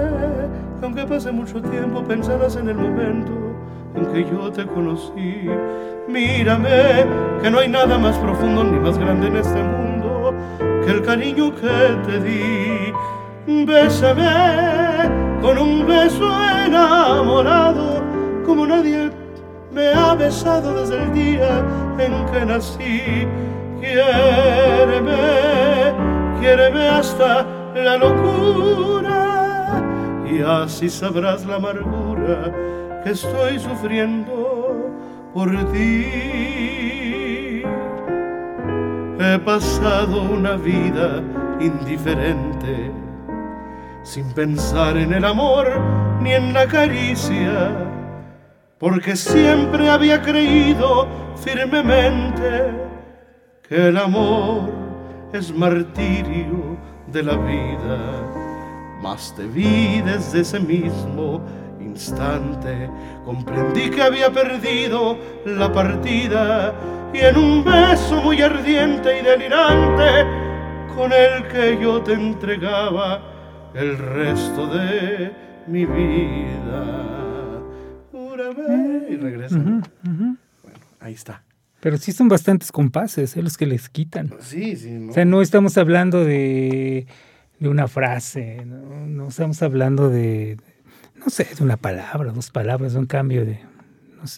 que 0.81 0.87
aunque 0.87 1.05
pase 1.05 1.31
mucho 1.31 1.61
tiempo 1.61 2.03
pensarás 2.03 2.57
en 2.57 2.69
el 2.71 2.77
momento 2.77 3.33
en 3.95 4.07
que 4.07 4.25
yo 4.25 4.51
te 4.51 4.67
conocí. 4.67 5.47
Mírame 6.09 7.05
que 7.43 7.51
no 7.51 7.59
hay 7.59 7.69
nada 7.69 7.99
más 7.99 8.17
profundo 8.19 8.65
ni 8.65 8.79
más 8.79 8.99
grande 8.99 9.29
en 9.29 9.37
este 9.37 9.63
mundo 9.63 10.35
que 10.85 10.91
el 10.91 11.03
cariño 11.03 11.55
que 11.55 11.97
te 12.07 12.21
di. 12.21 12.93
Bésame 13.67 15.11
con 15.41 15.59
un 15.59 15.87
beso 15.87 16.31
enamorado 16.65 18.03
como 18.47 18.67
nadie 18.67 19.11
me 19.73 19.89
ha 19.89 20.15
besado 20.15 20.81
desde 20.81 21.03
el 21.03 21.13
día 21.13 21.65
en 21.99 22.27
que 22.33 22.47
nací. 22.47 23.27
Quiéreme, 23.83 25.11
quiéreme 26.39 26.87
hasta 26.87 27.45
la 27.75 27.97
locura 27.97 29.83
y 30.25 30.41
así 30.41 30.89
sabrás 30.89 31.45
la 31.45 31.57
amargura 31.57 32.53
que 33.03 33.11
estoy 33.11 33.59
sufriendo 33.59 34.89
por 35.35 35.51
ti. 35.73 36.07
He 39.19 39.39
pasado 39.45 40.23
una 40.31 40.55
vida 40.55 41.21
indiferente, 41.59 42.93
sin 44.05 44.33
pensar 44.33 44.97
en 44.97 45.13
el 45.13 45.25
amor 45.25 45.67
ni 46.21 46.35
en 46.35 46.53
la 46.53 46.69
caricia, 46.69 47.89
porque 48.79 49.17
siempre 49.17 49.91
había 49.91 50.23
creído 50.23 51.09
firmemente 51.35 52.92
que 53.73 53.89
el 53.89 53.97
amor 53.97 54.71
es 55.33 55.51
martirio 55.51 56.77
de 57.11 57.23
la 57.23 57.37
vida. 57.37 57.99
Mas 59.01 59.35
te 59.35 59.47
vi 59.47 60.03
desde 60.03 60.41
ese 60.41 60.61
mismo 60.61 61.41
instante, 61.81 62.91
comprendí 63.25 63.89
que 63.89 64.03
había 64.03 64.31
perdido 64.31 65.17
la 65.47 65.73
partida 65.73 66.75
y 67.15 67.21
en 67.21 67.39
un 67.39 67.65
beso 67.65 68.21
muy 68.23 68.43
ardiente 68.43 69.21
y 69.21 69.23
delirante, 69.25 70.27
con 70.95 71.11
el 71.11 71.49
que 71.49 71.79
yo 71.81 72.03
te 72.03 72.13
entregaba 72.13 73.23
el 73.73 73.97
resto 73.97 74.67
de 74.67 75.33
mi 75.67 75.87
vida. 75.87 77.63
Júrame. 78.13 79.07
Y 79.09 79.17
regresa. 79.17 79.57
Bueno, 79.57 80.79
ahí 81.01 81.15
está. 81.15 81.43
Pero 81.83 81.99
sí 81.99 82.13
son 82.13 82.29
bastantes 82.29 82.71
compases, 82.71 83.37
¿eh? 83.37 83.43
los 83.43 83.57
que 83.59 83.67
les 83.67 83.89
quitan. 83.89 84.33
Sí, 84.41 84.77
sí. 84.77 84.91
¿no? 84.93 85.11
O 85.11 85.13
sea, 85.15 85.25
no 85.25 85.43
estamos 85.43 85.77
hablando 85.77 86.25
de, 86.25 87.09
de 87.59 87.69
una 87.69 87.89
frase, 87.89 88.65
¿no? 88.65 89.07
no 89.09 89.29
estamos 89.29 89.61
hablando 89.63 90.09
de, 90.09 90.59
no 91.17 91.29
sé, 91.29 91.49
de 91.59 91.65
una 91.65 91.77
palabra, 91.77 92.31
dos 92.33 92.51
palabras, 92.51 92.93
de 92.93 93.01
un 93.01 93.07
cambio 93.07 93.45
de, 93.45 93.59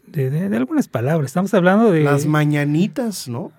de, 0.07 0.31
de- 0.31 0.49
de 0.49 0.57
algunas 0.57 0.89
palabras. 0.89 1.27
Estamos 1.33 1.53
hablando 1.53 1.93
de... 1.93 2.03
Las 2.03 2.25
mañanitas, 2.25 3.29
¿no? 3.29 3.53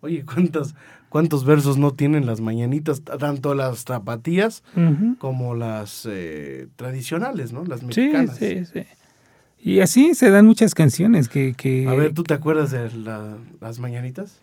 Oye, 0.00 0.24
¿cuántas, 0.24 0.74
¿cuántos 1.10 1.44
versos 1.44 1.78
no 1.78 1.92
tienen 1.92 2.26
las 2.26 2.40
mañanitas? 2.40 3.02
Tanto 3.02 3.54
las 3.54 3.84
tapatías 3.84 4.64
Ujú. 4.74 5.16
como 5.18 5.54
las 5.54 6.08
eh, 6.10 6.66
tradicionales, 6.74 7.52
¿no? 7.52 7.64
Las 7.64 7.80
Sí, 7.80 7.86
mexicanas. 7.86 8.36
sí, 8.36 8.64
sí. 8.64 8.82
Y 9.62 9.80
así 9.80 10.14
se 10.14 10.30
dan 10.30 10.46
muchas 10.46 10.74
canciones 10.74 11.28
que... 11.28 11.54
que 11.54 11.86
A 11.88 11.94
ver, 11.94 12.14
¿tú 12.14 12.22
te 12.22 12.32
acuerdas 12.34 12.70
de 12.70 12.90
la- 12.92 13.36
las 13.60 13.78
mañanitas? 13.78 14.40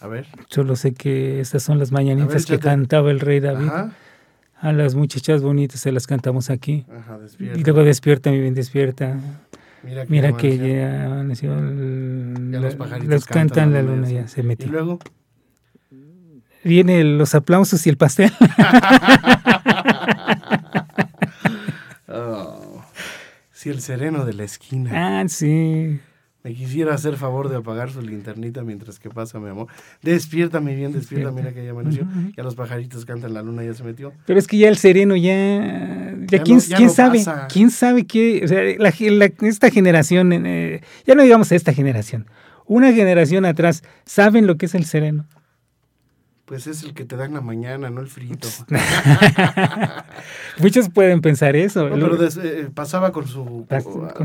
A 0.00 0.06
ver. 0.06 0.26
Solo 0.48 0.76
sé 0.76 0.92
que 0.94 1.40
estas 1.40 1.62
son 1.62 1.78
las 1.78 1.90
mañanitas 1.90 2.46
ver, 2.48 2.58
que 2.58 2.64
cantaba 2.64 3.10
el 3.10 3.18
rey 3.20 3.40
David. 3.40 3.66
Ajá. 3.68 3.92
A 4.60 4.72
las 4.72 4.94
muchachas 4.94 5.42
bonitas 5.42 5.80
se 5.80 5.90
las 5.92 6.06
cantamos 6.06 6.48
aquí. 6.50 6.86
Ajá, 6.96 7.16
Y 7.18 7.22
despierta. 7.22 7.60
luego 7.64 7.84
despierta, 7.84 8.30
mi 8.30 8.40
bien, 8.40 8.54
despierta. 8.54 9.18
Mira 9.82 10.04
que, 10.06 10.10
Mira 10.10 10.28
amaneció. 10.28 10.50
que 10.50 10.58
ya 10.76 11.04
amaneció. 11.06 11.58
el- 11.58 12.48
Ya 12.52 12.60
los 12.60 12.74
pajaritos 12.76 13.10
los 13.10 13.24
cantan 13.26 13.72
la 13.72 13.82
luna, 13.82 14.08
ya 14.10 14.28
se 14.28 14.40
Y 14.40 14.44
metió. 14.44 14.68
luego, 14.70 14.98
Vienen 16.64 17.16
los 17.18 17.34
aplausos 17.36 17.86
y 17.86 17.90
el 17.90 17.96
pastel. 17.96 18.32
el 23.70 23.80
sereno 23.80 24.24
de 24.24 24.32
la 24.34 24.44
esquina 24.44 24.90
ah, 25.20 25.24
sí. 25.28 25.98
me 26.44 26.54
quisiera 26.54 26.94
hacer 26.94 27.16
favor 27.16 27.48
de 27.48 27.56
apagar 27.56 27.90
su 27.90 28.00
linternita 28.00 28.62
mientras 28.62 28.98
que 29.00 29.10
pasa, 29.10 29.40
mi 29.40 29.48
amor. 29.48 29.66
Despierta, 30.02 30.60
mi 30.60 30.74
bien, 30.76 30.92
despierta. 30.92 31.32
Mira 31.32 31.52
que 31.52 31.64
ya 31.64 31.72
amaneció. 31.72 32.04
Ujú. 32.04 32.32
Ya 32.36 32.42
los 32.44 32.54
pajaritos 32.54 33.04
cantan 33.04 33.34
la 33.34 33.42
luna, 33.42 33.64
ya 33.64 33.74
se 33.74 33.82
metió. 33.82 34.12
Pero 34.26 34.38
es 34.38 34.46
que 34.46 34.56
ya 34.58 34.68
el 34.68 34.76
sereno 34.76 35.16
ya. 35.16 35.34
Ya, 35.34 36.38
Ya 36.38 36.42
quién, 36.44 36.58
no- 36.58 36.62
ya 36.62 36.76
quién 36.76 36.88
no 36.88 36.94
sabe. 36.94 37.18
pasa. 37.18 37.48
¿Quién 37.52 37.70
sabe 37.70 38.06
qué? 38.06 38.42
O 38.44 38.48
sea, 38.48 38.62
la 38.78 38.92
ge- 38.92 39.10
la- 39.10 39.32
esta 39.42 39.70
generación. 39.70 40.32
eh, 40.32 40.82
ya 41.06 41.14
no 41.16 41.22
digamos 41.24 41.50
esta 41.52 41.72
generación. 41.72 42.26
Una 42.64 42.92
generación 42.92 43.44
atrás, 43.44 43.82
¿saben 44.04 44.46
lo 44.46 44.56
que 44.56 44.66
es 44.66 44.74
el 44.74 44.84
sereno? 44.84 45.26
Pues 46.46 46.66
es 46.68 46.84
el 46.84 46.94
que 46.94 47.04
te 47.04 47.16
dan 47.16 47.34
la 47.34 47.40
mañana, 47.40 47.90
no 47.90 48.00
el 48.00 48.06
frito. 48.06 48.46
Muchos 50.58 50.88
pueden 50.88 51.20
pensar 51.20 51.56
eso. 51.56 51.88
No, 51.88 51.94
pero 51.96 52.16
des- 52.16 52.36
eh, 52.36 52.68
pasaba 52.72 53.12
con 53.12 53.26
su, 53.26 53.66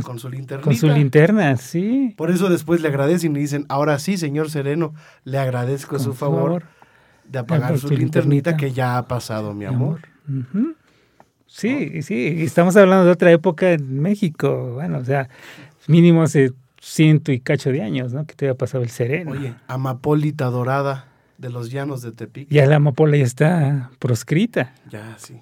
con, 0.04 0.20
su 0.20 0.30
linternita. 0.30 0.62
con 0.64 0.76
su 0.76 0.88
linterna, 0.88 1.58
sí. 1.58 2.14
Por 2.18 2.32
eso 2.32 2.50
después 2.50 2.82
le 2.82 2.88
agradecen 2.90 3.36
y 3.36 3.40
dicen, 3.40 3.66
ahora 3.70 4.00
sí, 4.00 4.18
señor 4.18 4.50
Sereno, 4.50 4.94
le 5.24 5.38
agradezco 5.40 5.96
Con 5.98 6.00
su 6.06 6.14
favor, 6.14 6.64
de 7.28 7.40
apagar 7.40 7.78
su 7.80 7.90
linternita 7.90 8.20
linternita. 8.52 8.58
que 8.58 8.72
ya 8.72 8.98
ha 8.98 9.08
pasado, 9.08 9.54
mi 9.54 9.66
amor. 9.66 10.02
Ujú. 10.30 10.76
Sí, 11.48 12.02
sí, 12.04 12.36
estamos 12.44 12.78
hablando 12.78 13.06
de 13.06 13.12
otra 13.12 13.32
época 13.32 13.72
en 13.74 14.00
México, 14.00 14.74
bueno, 14.76 15.00
o 15.00 15.04
sea, 15.04 15.28
mínimo 15.88 16.24
hace 16.24 16.54
ciento 16.80 17.32
y 17.34 17.42
cacho 17.42 17.72
de 17.72 17.82
años, 17.82 18.14
¿no? 18.14 18.26
Que 18.26 18.36
te 18.36 18.46
había 18.46 18.58
pasado 18.58 18.84
el 18.84 18.90
sereno. 18.90 19.32
Oye, 19.32 19.54
Amapólita 19.68 20.46
Dorada 20.46 21.08
de 21.42 21.50
los 21.50 21.72
Llanos 21.72 22.02
de 22.04 22.12
Tepic. 22.12 22.48
Ya 22.50 22.66
la 22.68 22.76
amapola 22.78 23.18
ya 23.18 23.24
está 23.24 23.90
proscrita. 24.00 24.74
Ya, 24.90 25.16
sí. 25.18 25.42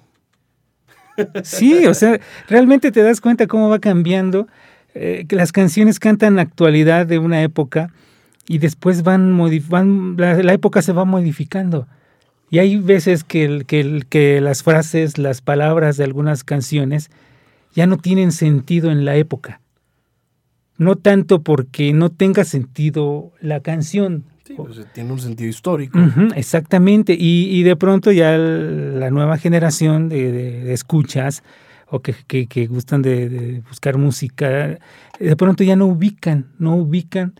Sí, 1.44 1.86
o 1.86 1.92
sea, 1.94 2.18
realmente 2.48 2.90
te 2.90 3.02
das 3.02 3.20
cuenta 3.20 3.46
cómo 3.46 3.68
va 3.68 3.78
cambiando, 3.78 4.48
eh, 4.94 5.26
que 5.28 5.36
las 5.36 5.52
canciones 5.52 5.98
cantan 6.00 6.38
actualidad 6.38 7.06
de 7.06 7.18
una 7.18 7.42
época 7.42 7.92
y 8.48 8.58
después 8.58 9.02
van, 9.02 9.38
van 9.68 10.16
la, 10.16 10.42
la 10.42 10.52
época 10.54 10.80
se 10.82 10.92
va 10.92 11.04
modificando. 11.04 11.86
Y 12.48 12.58
hay 12.58 12.78
veces 12.78 13.22
que, 13.22 13.44
el- 13.44 13.66
que, 13.66 13.80
el- 13.80 14.06
que 14.06 14.40
las 14.40 14.62
frases, 14.62 15.18
las 15.18 15.42
palabras 15.42 15.96
de 15.98 16.04
algunas 16.04 16.42
canciones 16.42 17.10
ya 17.74 17.86
no 17.86 17.98
tienen 17.98 18.32
sentido 18.32 18.90
en 18.90 19.04
la 19.04 19.16
época. 19.16 19.60
No 20.78 20.96
tanto 20.96 21.42
porque 21.42 21.92
no 21.92 22.08
tenga 22.08 22.44
sentido 22.44 23.32
la 23.40 23.60
canción. 23.60 24.24
Sí, 24.50 24.56
pues, 24.56 24.78
eh, 24.78 24.84
tiene 24.92 25.12
un 25.12 25.18
sentido 25.20 25.48
histórico. 25.48 25.98
Exactamente. 26.34 27.14
Y, 27.18 27.48
y 27.50 27.62
de 27.62 27.76
pronto 27.76 28.10
ya 28.10 28.34
el- 28.34 28.98
la 28.98 29.10
nueva 29.10 29.38
generación 29.38 30.08
de, 30.08 30.32
de- 30.32 30.64
de 30.64 30.72
escuchas 30.72 31.42
o 31.88 32.00
que, 32.00 32.14
que- 32.26 32.46
que 32.46 32.66
gustan 32.66 33.02
de, 33.02 33.28
de 33.28 33.60
buscar 33.68 33.96
música, 33.96 34.78
de 35.18 35.36
pronto 35.36 35.62
ya 35.64 35.76
no 35.76 35.86
ubican, 35.86 36.46
no 36.58 36.76
ubican 36.76 37.34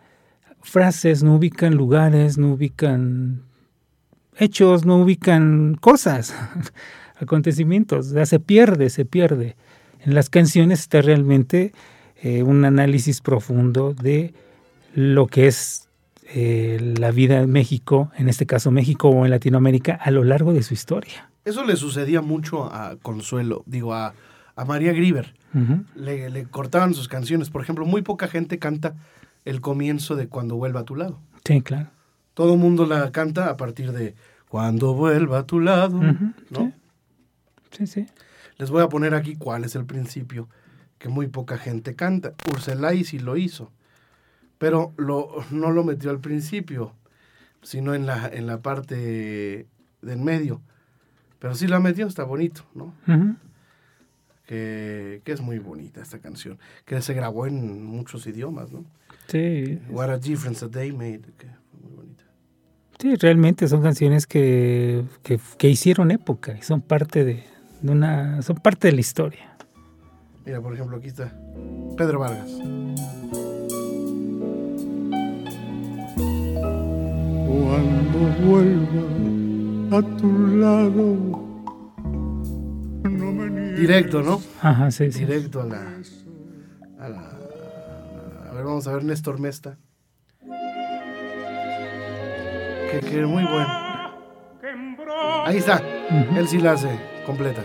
frases, 0.63 1.23
no 1.23 1.35
ubican 1.37 1.75
lugares, 1.75 2.39
no 2.39 2.53
ubican 2.53 3.43
hechos, 4.39 4.85
no 4.87 4.99
ubican 4.99 5.75
cosas, 5.81 6.35
acontecimientos. 7.21 8.09
O 8.09 8.11
sea, 8.13 8.27
se 8.27 8.41
pierde, 8.41 8.91
se 8.91 9.05
pierde. 9.05 9.57
En 10.05 10.15
las 10.15 10.31
canciones 10.31 10.81
está 10.81 11.03
realmente 11.03 11.73
eh, 12.23 12.43
un 12.43 12.65
análisis 12.65 13.21
profundo 13.21 13.95
de 13.95 14.33
lo 14.95 15.27
que 15.27 15.47
es 15.47 15.89
eh, 16.33 16.95
la 16.99 17.11
vida 17.11 17.41
en 17.41 17.51
México, 17.51 18.11
en 18.17 18.29
este 18.29 18.47
caso 18.47 18.71
México 18.71 19.09
o 19.09 19.25
en 19.25 19.31
Latinoamérica, 19.31 19.95
a 19.95 20.11
lo 20.11 20.25
largo 20.25 20.53
de 20.53 20.63
su 20.63 20.75
historia. 20.75 21.31
Eso 21.45 21.65
le 21.65 21.77
sucedía 21.77 22.21
mucho 22.21 22.73
a 22.73 22.97
Consuelo, 22.97 23.63
digo, 23.67 23.95
a, 23.95 24.15
a 24.57 24.65
María 24.65 24.93
Grieber. 24.93 25.35
Le, 25.97 26.31
le 26.31 26.45
cortaban 26.45 26.95
sus 26.95 27.09
canciones. 27.09 27.51
Por 27.51 27.63
ejemplo, 27.63 27.85
muy 27.85 28.03
poca 28.03 28.29
gente 28.29 28.59
canta 28.59 28.95
el 29.45 29.61
comienzo 29.61 30.15
de 30.17 30.29
Cuando 30.29 30.57
vuelva 30.57 30.81
a 30.81 30.85
tu 30.85 30.95
lado. 30.95 31.19
Sí, 31.45 31.61
claro. 31.63 31.89
Todo 32.35 32.55
el 32.55 32.61
mundo 32.61 32.87
la 32.87 33.11
canta 33.11 33.51
a 33.51 33.57
partir 33.57 33.93
de 33.93 34.15
Cuando 34.49 34.95
vuelva 34.95 35.39
a 35.41 35.47
tu 35.47 35.59
lado, 35.59 36.01
¿no? 36.51 36.73
Sí, 37.71 37.87
sí. 37.87 38.07
Les 38.59 38.71
voy 38.71 38.83
a 38.83 38.89
poner 38.89 39.15
aquí 39.15 39.35
cuál 39.37 39.65
es 39.65 39.75
el 39.75 39.87
principio 39.87 40.49
que 40.99 41.09
muy 41.09 41.29
poca 41.29 41.57
gente 41.57 41.97
canta. 41.97 42.35
Urselay 42.53 43.05
sí 43.05 43.19
lo 43.19 43.37
hizo, 43.37 43.73
pero 44.61 44.93
lo, 44.99 45.43
no 45.51 45.71
lo 45.71 45.85
metió 45.85 46.11
al 46.11 46.21
principio, 46.21 46.93
sino 47.63 47.95
en 47.95 48.05
la, 48.05 48.29
en 48.29 48.47
la 48.47 48.61
parte 48.61 49.67
del 50.03 50.19
medio. 50.19 50.61
Pero 51.39 51.55
sí 51.55 51.67
la 51.67 51.81
metió, 51.81 52.07
está 52.07 52.25
bonito, 52.25 52.67
¿no? 52.75 52.93
Que, 54.47 55.23
que 55.25 55.33
es 55.33 55.41
muy 55.41 55.59
bonita 55.61 56.03
esta 56.03 56.19
canción, 56.19 56.59
que 56.85 57.01
se 57.01 57.15
grabó 57.15 57.47
en 57.47 57.85
muchos 57.85 58.27
idiomas, 58.27 58.71
¿no? 58.71 58.85
Sí, 59.29 59.79
What 59.89 60.11
a 60.11 60.19
difference 60.19 60.63
a 60.65 60.69
day 60.69 60.93
made, 60.93 61.23
que 61.39 61.47
fue 61.47 61.81
muy 61.81 61.97
bonita. 61.97 62.25
sí, 62.99 63.15
realmente 63.17 63.67
son 63.67 63.81
canciones 63.81 64.27
que, 64.27 65.05
que, 65.23 65.41
que 65.57 65.69
hicieron 65.71 66.11
época 66.11 66.55
y 66.59 66.63
son 66.63 66.83
parte 66.83 67.25
de, 67.25 67.45
de 67.81 67.93
una, 67.93 68.43
son 68.43 68.57
parte 68.57 68.89
de 68.89 68.93
la 68.93 69.01
historia. 69.01 69.57
Mira, 70.45 70.61
por 70.61 70.75
ejemplo, 70.75 70.97
aquí 70.99 71.07
está 71.09 71.33
Pedro 71.97 72.19
Vargas. 72.19 72.51
Cuando 77.51 78.19
vuelva 78.47 79.99
a 79.99 80.03
tu 80.19 80.47
lado. 80.59 81.17
No 83.11 83.33
me 83.33 83.73
Directo, 83.73 84.23
¿no? 84.23 84.41
Ajá, 84.63 84.91
sí, 84.93 85.11
sí. 85.11 85.25
Directo 85.25 85.63
a 85.63 85.65
la, 85.67 85.83
a 87.01 87.09
la- 87.09 87.39
A 88.51 88.55
ver, 88.55 88.65
vamos 88.65 88.87
a 88.87 88.93
ver 88.93 89.03
Néstor 89.03 89.41
Mesta. 89.41 89.77
Que, 92.93 93.01
que 93.01 93.27
muy 93.27 93.43
bueno. 93.43 93.69
Ahí 95.45 95.57
está. 95.57 95.83
Él 96.37 96.47
sí 96.47 96.59
la 96.59 96.73
hace 96.73 96.91
completa. 97.27 97.63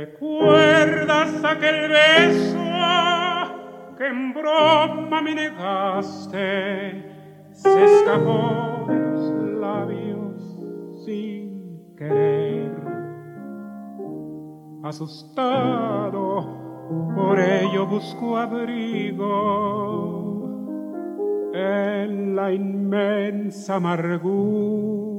¿Recuerdas 0.00 1.44
aquel 1.44 1.88
beso 1.90 2.59
que 4.00 4.06
en 4.06 4.32
broma 4.32 5.20
me 5.20 5.34
negaste? 5.34 7.04
Se 7.52 7.84
escapó 7.84 8.86
de 8.88 8.98
tus 8.98 9.30
labios 9.60 10.40
sin 11.04 11.94
querer. 11.98 12.72
Asustado, 14.82 16.30
por 17.14 17.38
ello 17.38 17.86
busco 17.86 18.38
abrigo 18.38 18.78
en 21.52 22.34
la 22.34 22.54
inmensa 22.54 23.74
amargura 23.76 25.09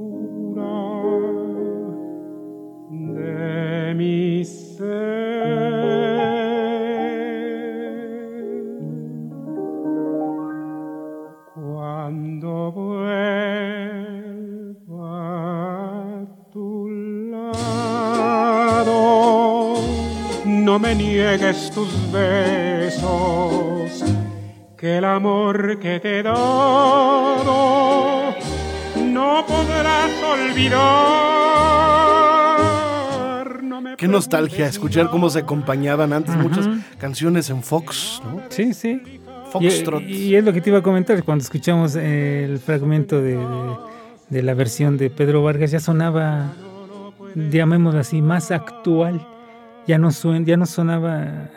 niegues 21.37 21.71
tus 21.71 21.87
besos, 22.11 24.03
que 24.77 24.97
el 24.97 25.05
amor 25.05 25.79
que 25.79 25.99
te 26.01 26.19
he 26.19 26.23
dado 26.23 26.35
no 28.97 29.45
podrás 29.47 30.11
olvidar. 30.23 30.81
No 33.63 33.79
me 33.81 33.95
Qué 33.95 34.07
nostalgia 34.09 34.67
escuchar 34.67 35.09
cómo 35.09 35.29
se 35.29 35.39
acompañaban 35.39 36.11
antes 36.11 36.35
muchas 36.35 36.67
canciones 36.97 37.49
en 37.49 37.63
Fox, 37.63 38.21
¿no? 38.25 38.41
Sí, 38.49 38.73
sí. 38.73 39.01
Foxtrot. 39.51 40.01
Y, 40.03 40.13
y 40.29 40.35
es 40.35 40.43
lo 40.43 40.51
que 40.51 40.59
te 40.61 40.69
iba 40.69 40.79
a 40.79 40.83
comentar, 40.83 41.23
cuando 41.23 41.43
escuchamos 41.43 41.95
el 41.95 42.59
fragmento 42.59 43.21
de, 43.21 43.37
de- 43.37 43.91
de 44.29 44.43
la 44.43 44.53
versión 44.53 44.97
de 44.97 45.09
Pedro 45.09 45.43
Vargas, 45.43 45.71
ya 45.71 45.79
sonaba, 45.81 46.53
llamémoslo 47.35 47.99
así, 47.99 48.21
más 48.21 48.49
actual. 48.51 49.25
Ya 49.87 49.97
no, 49.97 50.11
suen, 50.11 50.45
ya 50.45 50.57
no 50.57 50.65
sonaba... 50.65 51.49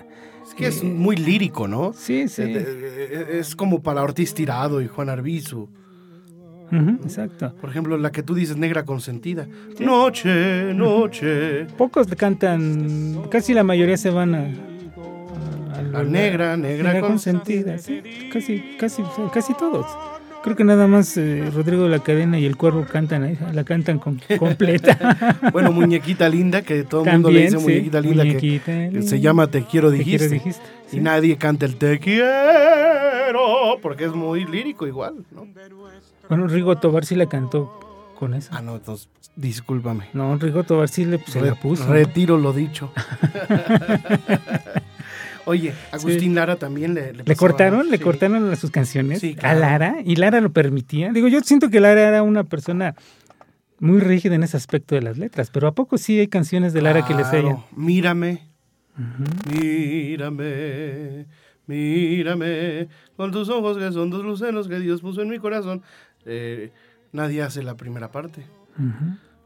Es 0.47 0.55
que 0.55 0.67
es 0.67 0.83
muy 0.85 1.17
lírico, 1.17 1.67
¿no? 1.69 1.93
Sí, 1.95 2.29
sí. 2.29 2.43
Eh, 2.43 2.55
eh, 2.57 3.27
Es 3.41 3.57
como 3.57 3.83
para 3.83 4.03
Ortiz 4.03 4.35
Tirado 4.35 4.81
y 4.81 4.89
Juan 4.89 5.09
Arbizu. 5.09 5.69
Exacto. 7.05 7.55
Por 7.61 7.71
ejemplo, 7.71 7.97
la 7.97 8.11
que 8.11 8.23
tú 8.25 8.35
dices 8.35 8.57
negra 8.57 8.85
consentida. 8.85 9.47
Noche, 9.79 10.75
noche. 10.75 11.67
Pocos 11.79 12.09
cantan, 12.17 13.23
casi 13.31 13.55
la 13.55 13.63
mayoría 13.63 13.97
se 13.97 14.11
van 14.11 14.35
a... 14.35 14.39
a- 14.41 15.79
a 15.79 15.83
La 15.83 16.03
negra, 16.05 16.57
negra 16.57 17.01
consentida. 17.01 17.79
sí, 17.79 18.01
casi, 18.33 18.77
casi, 18.79 19.03
casi 19.33 19.55
todos. 19.55 19.87
Creo 20.45 20.57
que 20.57 20.65
nada 20.65 20.87
más 20.87 21.17
eh, 21.17 21.51
Rodrigo 21.55 21.85
de 21.85 21.89
la 21.89 22.01
Cadena 22.01 22.39
y 22.39 22.45
el 22.45 22.57
Cuervo 22.59 22.85
cantan, 22.85 23.39
la 23.55 23.65
cantan 23.65 23.99
con- 23.99 24.21
completa. 24.39 25.41
Bueno, 25.53 25.73
muñequita 25.73 26.29
linda, 26.29 26.61
que 26.61 26.85
todo 26.85 27.03
el 27.07 27.13
mundo 27.13 27.31
le 27.31 27.41
dice 27.43 27.57
sí, 27.59 27.63
muñequita 27.65 28.01
linda, 28.03 28.25
muñequita 28.25 28.65
que, 28.67 28.91
linda. 28.91 29.03
se 29.09 29.21
llama 29.21 29.47
Te 29.47 29.65
quiero 29.65 29.91
Te 29.91 29.97
dijiste. 29.99 30.29
quiero, 30.29 30.35
dijiste, 30.45 30.63
Y 30.89 30.97
sí. 30.97 31.01
nadie 31.01 31.37
canta 31.39 31.65
el 31.65 31.77
Te 31.77 31.99
quiero, 31.99 33.79
porque 33.81 34.05
es 34.05 34.13
muy 34.13 34.45
lírico 34.45 34.87
igual, 34.87 35.25
¿no? 35.35 35.47
Bueno, 36.29 36.47
Rigo 36.47 36.77
Tobar 36.77 37.07
sí 37.07 37.15
la 37.15 37.27
cantó 37.27 37.81
con 38.19 38.35
eso. 38.35 38.51
Ah, 38.53 38.61
no, 38.61 38.77
entonces, 38.77 39.09
discúlpame. 39.37 40.09
No, 40.13 40.37
Rigo 40.37 40.63
Tobar 40.65 40.89
sí 40.91 41.07
le, 41.07 41.19
Re- 41.33 41.41
la 41.49 41.55
puso. 41.55 41.87
Retiro 41.91 42.37
lo 42.37 42.53
dicho. 42.53 42.93
Oye, 45.47 45.75
Agustín 45.93 46.35
Lara 46.35 46.57
también 46.57 46.95
le... 46.95 47.13
¿Le 47.13 47.25
pasaba, 47.25 47.37
cortaron? 47.37 47.91
¿Le 47.91 47.99
Sí. 47.99 48.03
cortaron 48.03 48.57
sus 48.57 48.71
canciones 48.71 49.21
Sí, 49.21 49.37
a. 49.43 49.55
Lara? 49.55 49.97
¿Y 50.05 50.17
Lara 50.17 50.41
lo 50.41 50.53
permitía? 50.53 51.13
Digo, 51.13 51.29
yo 51.29 51.41
siento 51.41 51.69
que 51.71 51.81
Lara 51.81 52.01
era 52.09 52.23
una 52.23 52.45
persona 52.45 52.95
muy 53.79 54.01
rígida 54.01 54.35
en 54.37 54.43
ese 54.43 54.57
aspecto 54.57 54.95
de 54.95 55.03
las 55.03 55.19
letras, 55.19 55.51
pero 55.51 55.69
¿a 55.69 55.73
poco 55.75 55.99
sí 55.99 56.19
hay 56.19 56.29
canciones 56.29 56.73
de 56.73 56.81
Lara 56.83 57.05
que 57.05 57.13
les 57.15 57.27
hayan? 57.27 57.59
Mírame, 57.77 58.49
mírame, 59.51 61.27
mírame, 61.67 62.89
con 63.17 63.31
tus 63.31 63.49
ojos 63.49 63.77
que 63.79 63.91
son 63.93 64.11
dos 64.11 64.25
luceros 64.25 64.69
que 64.69 64.79
Dios 64.81 65.01
puso 65.01 65.23
en 65.23 65.29
mi 65.29 65.39
corazón. 65.39 65.83
Eh, 66.25 66.73
nadie 67.13 67.43
hace 67.43 67.63
la 67.63 67.77
primera 67.77 68.11
parte. 68.11 68.45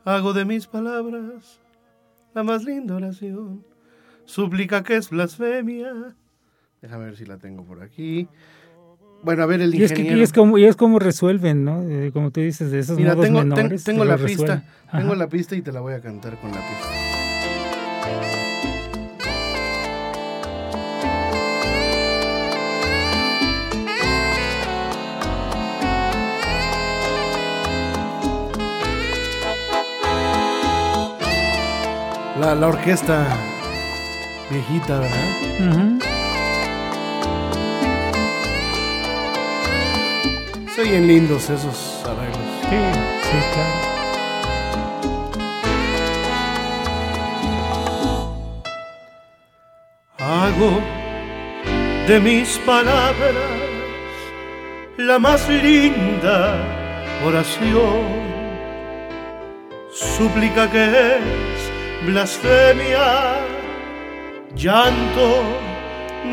Hago 0.04 0.32
de 0.32 0.44
mis 0.44 0.66
palabras 0.66 1.60
la 2.34 2.42
más 2.42 2.64
linda 2.64 2.94
oración. 2.96 3.64
Súplica 4.32 4.82
que 4.82 4.96
es 4.96 5.08
blasfemia. 5.08 6.14
Déjame 6.82 7.06
ver 7.06 7.16
si 7.16 7.24
la 7.24 7.38
tengo 7.38 7.64
por 7.64 7.82
aquí. 7.82 8.28
Bueno, 9.22 9.42
a 9.42 9.46
ver 9.46 9.62
el 9.62 9.74
Y 9.74 9.82
es, 9.82 9.90
que, 9.92 10.00
ingeniero. 10.00 10.18
y 10.18 10.22
es 10.22 10.32
como, 10.34 10.58
y 10.58 10.64
es 10.66 10.76
como 10.76 10.98
resuelven, 10.98 11.64
¿no? 11.64 11.82
Eh, 11.82 12.10
como 12.12 12.30
tú 12.30 12.40
dices, 12.40 12.70
de 12.70 12.80
esos 12.80 12.96
Mira, 12.98 13.12
modos 13.14 13.24
tengo, 13.26 13.40
ten- 13.40 13.48
menores. 13.48 13.84
tengo 13.84 14.02
te 14.04 14.08
la 14.10 14.16
pista. 14.18 14.64
Tengo 14.92 15.14
la 15.14 15.28
pista 15.28 15.56
y 15.56 15.62
te 15.62 15.72
la 15.72 15.80
voy 15.80 15.94
a 15.94 16.00
cantar 16.02 16.38
con 16.40 16.50
la 16.52 16.58
pista. 16.58 17.98
La, 32.40 32.54
la 32.54 32.68
orquesta 32.68 33.26
viejita, 34.50 34.98
¿verdad? 35.00 35.28
Ujú. 35.68 35.98
Se 40.74 40.80
oyen 40.82 41.06
lindos 41.06 41.50
esos 41.50 42.02
arreglos. 42.04 42.38
Sí, 42.62 42.76
sí, 43.22 43.38
claro. 43.54 43.88
Hago 50.18 50.80
de 52.06 52.20
mis 52.20 52.58
palabras 52.58 53.34
la 54.98 55.18
más 55.18 55.48
linda 55.48 56.56
oración. 57.24 58.28
Súplica 59.92 60.70
que 60.70 60.84
es 60.84 62.06
blasfemia, 62.06 63.37
llanto 64.58 65.44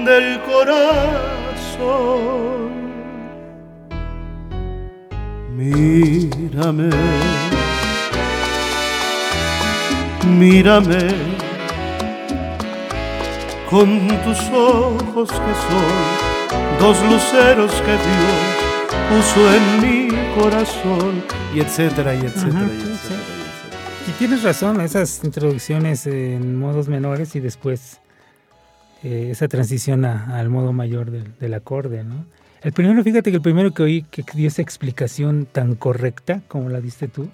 del 0.04 0.42
corazón. 0.42 1.46
Mírame, 5.56 6.90
mírame 10.28 11.08
con 13.70 14.08
tus 14.24 14.40
ojos 14.50 15.30
que 15.30 15.54
son 15.68 16.80
dos 16.80 16.98
luceros 17.10 17.72
que 17.72 17.92
Dios 17.92 18.56
puso 19.10 19.42
en 19.54 19.66
mi 19.82 20.10
corazón 20.40 21.24
y 21.54 21.60
etcétera 21.62 22.16
y 22.16 22.26
etcétera 22.26 22.60
Ajá, 22.60 22.66
y 22.66 22.82
sí, 22.82 22.88
etcétera, 22.92 22.98
sí. 22.98 23.08
y 23.08 23.42
etcétera. 23.42 24.08
Y 24.08 24.12
tienes 24.18 24.44
razón, 24.44 24.82
esas 24.82 25.24
introducciones 25.24 26.06
en 26.06 26.60
modos 26.60 26.88
menores 26.90 27.36
y 27.36 27.40
después 27.40 28.02
eh, 29.06 29.30
esa 29.32 29.48
transición 29.48 30.04
a- 30.06 30.38
al 30.40 30.50
modo 30.50 30.74
mayor 30.74 31.12
del, 31.12 31.38
del 31.40 31.54
acorde, 31.54 32.04
¿no? 32.04 32.26
El 32.62 32.74
primero, 32.74 33.04
fíjate 33.04 33.30
que 33.30 33.38
el 33.38 33.44
primero 33.44 33.72
que 33.74 33.84
oí 33.84 34.02
que 34.10 34.24
dio 34.34 34.48
esa 34.48 34.62
explicación 34.64 35.46
tan 35.52 35.76
correcta 35.76 36.42
como 36.48 36.70
la 36.70 36.82
diste 36.82 37.08
tú 37.08 37.30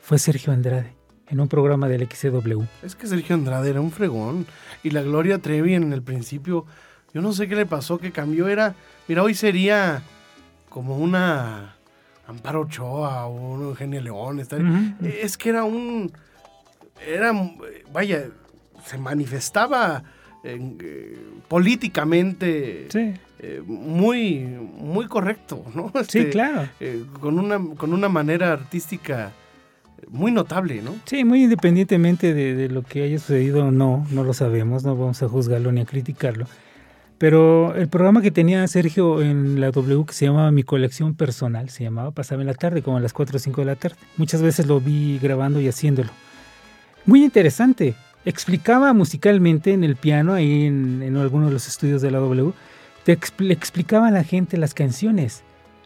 fue 0.00 0.18
Sergio 0.18 0.52
Andrade 0.52 0.92
en 1.28 1.38
un 1.40 1.46
programa 1.48 1.88
del 1.88 2.08
XCW. 2.08 2.62
Es 2.82 2.96
que 2.96 3.06
Sergio 3.06 3.34
Andrade 3.36 3.70
era 3.70 3.80
un 3.80 3.92
fregón 3.92 4.46
y 4.82 4.90
la 4.90 5.02
Gloria 5.02 5.38
Trevi 5.38 5.74
en 5.74 5.92
el 5.92 6.02
principio, 6.02 6.66
yo 7.14 7.22
no 7.22 7.32
sé 7.32 7.46
qué 7.48 7.54
le 7.54 7.66
pasó, 7.66 7.98
que 7.98 8.10
cambió, 8.10 8.48
era, 8.48 8.74
mira, 9.06 9.22
hoy 9.22 9.34
sería 9.34 10.02
como 10.68 10.96
una 10.98 11.76
Amparo 12.26 12.62
Ochoa 12.62 13.26
o 13.26 13.52
un 13.54 13.62
Eugenio 13.62 14.00
León, 14.00 14.40
estar- 14.40 14.60
es 15.00 15.36
que 15.38 15.50
era 15.50 15.62
un, 15.62 16.10
era, 17.06 17.32
vaya, 17.92 18.24
se 18.84 18.98
manifestaba 18.98 20.02
eh, 20.44 21.16
políticamente 21.48 22.86
Sí. 22.90 23.12
eh, 23.40 23.62
muy, 23.66 24.40
muy 24.78 25.06
correcto, 25.06 25.64
¿no? 25.74 25.90
Sí, 26.08 26.18
Este, 26.18 26.30
claro. 26.30 26.68
eh, 26.80 27.02
con, 27.20 27.38
una, 27.38 27.58
con 27.76 27.92
una 27.92 28.08
manera 28.08 28.52
artística 28.52 29.32
muy 30.08 30.30
notable, 30.32 30.82
¿no? 30.82 30.94
Sí, 31.06 31.24
muy 31.24 31.44
independientemente 31.44 32.34
de, 32.34 32.54
de 32.54 32.68
lo 32.68 32.82
que 32.82 33.02
haya 33.04 33.18
sucedido 33.18 33.66
o 33.66 33.70
no, 33.70 34.06
no 34.10 34.22
lo 34.22 34.34
sabemos, 34.34 34.84
no 34.84 34.96
vamos 34.96 35.22
a 35.22 35.28
juzgarlo 35.28 35.72
ni 35.72 35.80
a 35.80 35.84
criticarlo. 35.86 36.46
Pero 37.16 37.74
el 37.76 37.88
programa 37.88 38.20
que 38.20 38.30
tenía 38.30 38.66
Sergio 38.66 39.22
en 39.22 39.60
la 39.60 39.70
W, 39.70 40.04
que 40.04 40.12
se 40.12 40.26
llamaba 40.26 40.50
Mi 40.50 40.62
Colección 40.64 41.14
Personal, 41.14 41.70
se 41.70 41.84
llamaba, 41.84 42.10
pasaba 42.10 42.42
en 42.42 42.48
la 42.48 42.54
tarde, 42.54 42.82
como 42.82 42.96
a 42.96 43.00
las 43.00 43.12
4 43.12 43.36
o 43.36 43.38
5 43.38 43.60
de 43.60 43.64
la 43.66 43.76
tarde. 43.76 43.96
Muchas 44.18 44.42
veces 44.42 44.66
lo 44.66 44.80
vi 44.80 45.18
grabando 45.22 45.60
y 45.60 45.68
haciéndolo. 45.68 46.10
Muy 47.06 47.24
interesante. 47.24 47.94
Explicaba 48.24 48.92
musicalmente 48.92 49.72
en 49.72 49.84
el 49.84 49.96
piano, 49.96 50.32
ahí 50.32 50.64
en, 50.64 51.02
en 51.02 51.16
alguno 51.16 51.46
de 51.46 51.52
los 51.52 51.68
estudios 51.68 52.00
de 52.00 52.10
la 52.10 52.18
W, 52.18 52.52
te 53.04 53.12
explicaba 53.12 54.08
a 54.08 54.10
la 54.10 54.24
gente 54.24 54.56
las 54.56 54.72
canciones, 54.72 55.44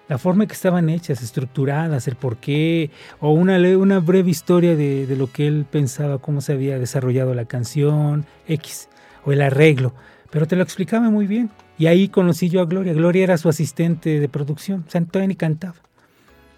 la 0.09 0.19
forma 0.19 0.45
en 0.45 0.49
que 0.49 0.55
estaban 0.55 0.89
hechas, 0.89 1.21
estructuradas, 1.21 2.07
el 2.07 2.15
porqué, 2.15 2.91
o 3.21 3.33
una, 3.33 3.59
una 3.77 3.99
breve 3.99 4.31
historia 4.31 4.77
de, 4.77 5.07
de 5.07 5.17
lo 5.17 5.31
que 5.31 5.49
él 5.49 5.67
pensaba, 5.69 6.19
cómo 6.19 6.41
se 6.41 6.53
había 6.53 6.79
desarrollado 6.79 7.35
la 7.35 7.45
canción, 7.45 8.25
X, 8.47 8.89
o 9.25 9.33
el 9.33 9.43
arreglo. 9.43 9.93
Pero 10.31 10.47
te 10.47 10.57
lo 10.57 10.63
explicaba 10.63 11.11
muy 11.11 11.27
bien. 11.27 11.51
Y 11.77 11.87
ahí 11.87 12.09
conocí 12.09 12.49
yo 12.49 12.61
a 12.61 12.67
Gloria. 12.67 12.93
Gloria 12.93 13.25
era 13.25 13.39
su 13.39 13.49
asistente 13.49 14.21
de 14.21 14.29
producción. 14.29 14.85
O 14.87 14.91
sea, 14.91 15.01
todavía 15.05 15.29
ni 15.29 15.37
cantaba. 15.37 15.77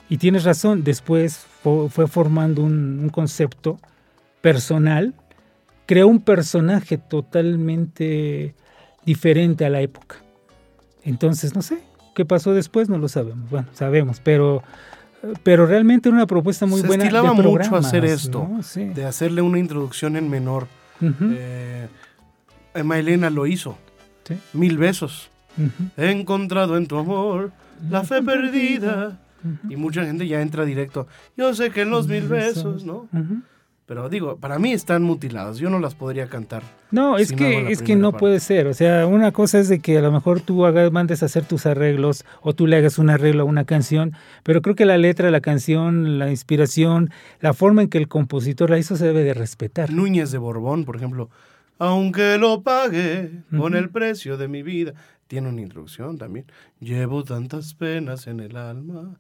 Y 0.08 0.18
tienes 0.18 0.44
razón, 0.44 0.82
después 0.82 1.46
fue 1.62 2.08
formando 2.08 2.62
un 2.62 3.10
concepto 3.12 3.78
personal, 4.40 5.14
creó 5.90 6.06
un 6.06 6.20
personaje 6.20 6.98
totalmente 6.98 8.54
diferente 9.04 9.64
a 9.64 9.70
la 9.70 9.80
época. 9.80 10.18
Entonces, 11.02 11.56
no 11.56 11.62
sé, 11.62 11.80
¿qué 12.14 12.24
pasó 12.24 12.54
después? 12.54 12.88
No 12.88 12.96
lo 12.96 13.08
sabemos. 13.08 13.50
Bueno, 13.50 13.66
sabemos, 13.72 14.20
pero, 14.22 14.62
pero 15.42 15.66
realmente 15.66 16.08
era 16.08 16.14
una 16.14 16.28
propuesta 16.28 16.64
muy 16.64 16.80
Se 16.80 16.86
buena. 16.86 17.02
de 17.02 17.08
estilaba 17.08 17.32
mucho 17.32 17.50
programas, 17.50 17.86
hacer 17.86 18.04
esto, 18.04 18.46
¿no? 18.48 18.62
Sí. 18.62 18.84
de 18.84 19.04
hacerle 19.04 19.42
una 19.42 19.58
introducción 19.58 20.14
en 20.14 20.30
menor. 20.30 20.68
Eh, 21.00 21.88
Emma 22.72 22.96
Elena 22.96 23.28
lo 23.28 23.48
hizo, 23.48 23.76
sí, 24.22 24.36
mil 24.52 24.78
besos. 24.78 25.28
He 25.96 26.12
encontrado 26.12 26.76
en 26.76 26.86
tu 26.86 26.98
amor 26.98 27.50
la 27.90 28.04
fe 28.04 28.22
perdida. 28.22 29.18
Y 29.68 29.74
mucha 29.74 30.04
gente 30.04 30.28
ya 30.28 30.40
entra 30.40 30.64
directo. 30.64 31.08
Yo 31.36 31.52
sé 31.52 31.70
que 31.70 31.80
en 31.80 31.90
los 31.90 32.06
mil 32.06 32.28
besos, 32.28 32.84
¿no? 32.84 33.08
Pero 33.90 34.08
digo, 34.08 34.36
para 34.36 34.60
mí 34.60 34.72
están 34.72 35.02
mutiladas. 35.02 35.58
Yo 35.58 35.68
no 35.68 35.80
las 35.80 35.96
podría 35.96 36.28
cantar. 36.28 36.62
No, 36.92 37.18
es 37.18 37.26
Si 37.30 37.34
que, 37.34 37.72
es 37.72 37.82
que 37.82 37.96
no 37.96 38.12
parte. 38.12 38.20
puede 38.20 38.38
ser. 38.38 38.68
O 38.68 38.72
sea, 38.72 39.04
una 39.08 39.32
cosa 39.32 39.58
es 39.58 39.68
de 39.68 39.80
que 39.80 39.98
a 39.98 40.00
lo 40.00 40.12
mejor 40.12 40.40
tú 40.40 40.64
hagas, 40.64 40.92
mandes 40.92 41.24
a 41.24 41.26
hacer 41.26 41.44
tus 41.44 41.66
arreglos 41.66 42.24
o 42.40 42.54
tú 42.54 42.68
le 42.68 42.76
hagas 42.76 42.98
un 42.98 43.10
arreglo 43.10 43.42
a 43.42 43.46
una 43.46 43.64
canción, 43.64 44.12
pero 44.44 44.62
creo 44.62 44.76
que 44.76 44.84
la 44.86 44.96
letra 44.96 45.32
la 45.32 45.40
canción, 45.40 46.20
la 46.20 46.30
inspiración, 46.30 47.10
la 47.40 47.52
forma 47.52 47.82
en 47.82 47.88
que 47.88 47.98
el 47.98 48.06
compositor 48.06 48.70
la 48.70 48.78
hizo 48.78 48.94
se 48.94 49.06
debe 49.06 49.24
de 49.24 49.34
respetar. 49.34 49.90
Núñez 49.90 50.30
de 50.30 50.38
Borbón, 50.38 50.84
por 50.84 50.94
ejemplo. 50.94 51.28
Aunque 51.80 52.38
lo 52.38 52.62
pague 52.62 53.42
con 53.58 53.74
el 53.74 53.90
precio 53.90 54.36
de 54.36 54.46
mi 54.46 54.62
vida. 54.62 54.94
Tiene 55.26 55.48
una 55.48 55.62
introducción 55.62 56.16
también. 56.16 56.46
Llevo 56.78 57.24
tantas 57.24 57.74
penas 57.74 58.28
en 58.28 58.38
el 58.38 58.54
alma. 58.56 59.18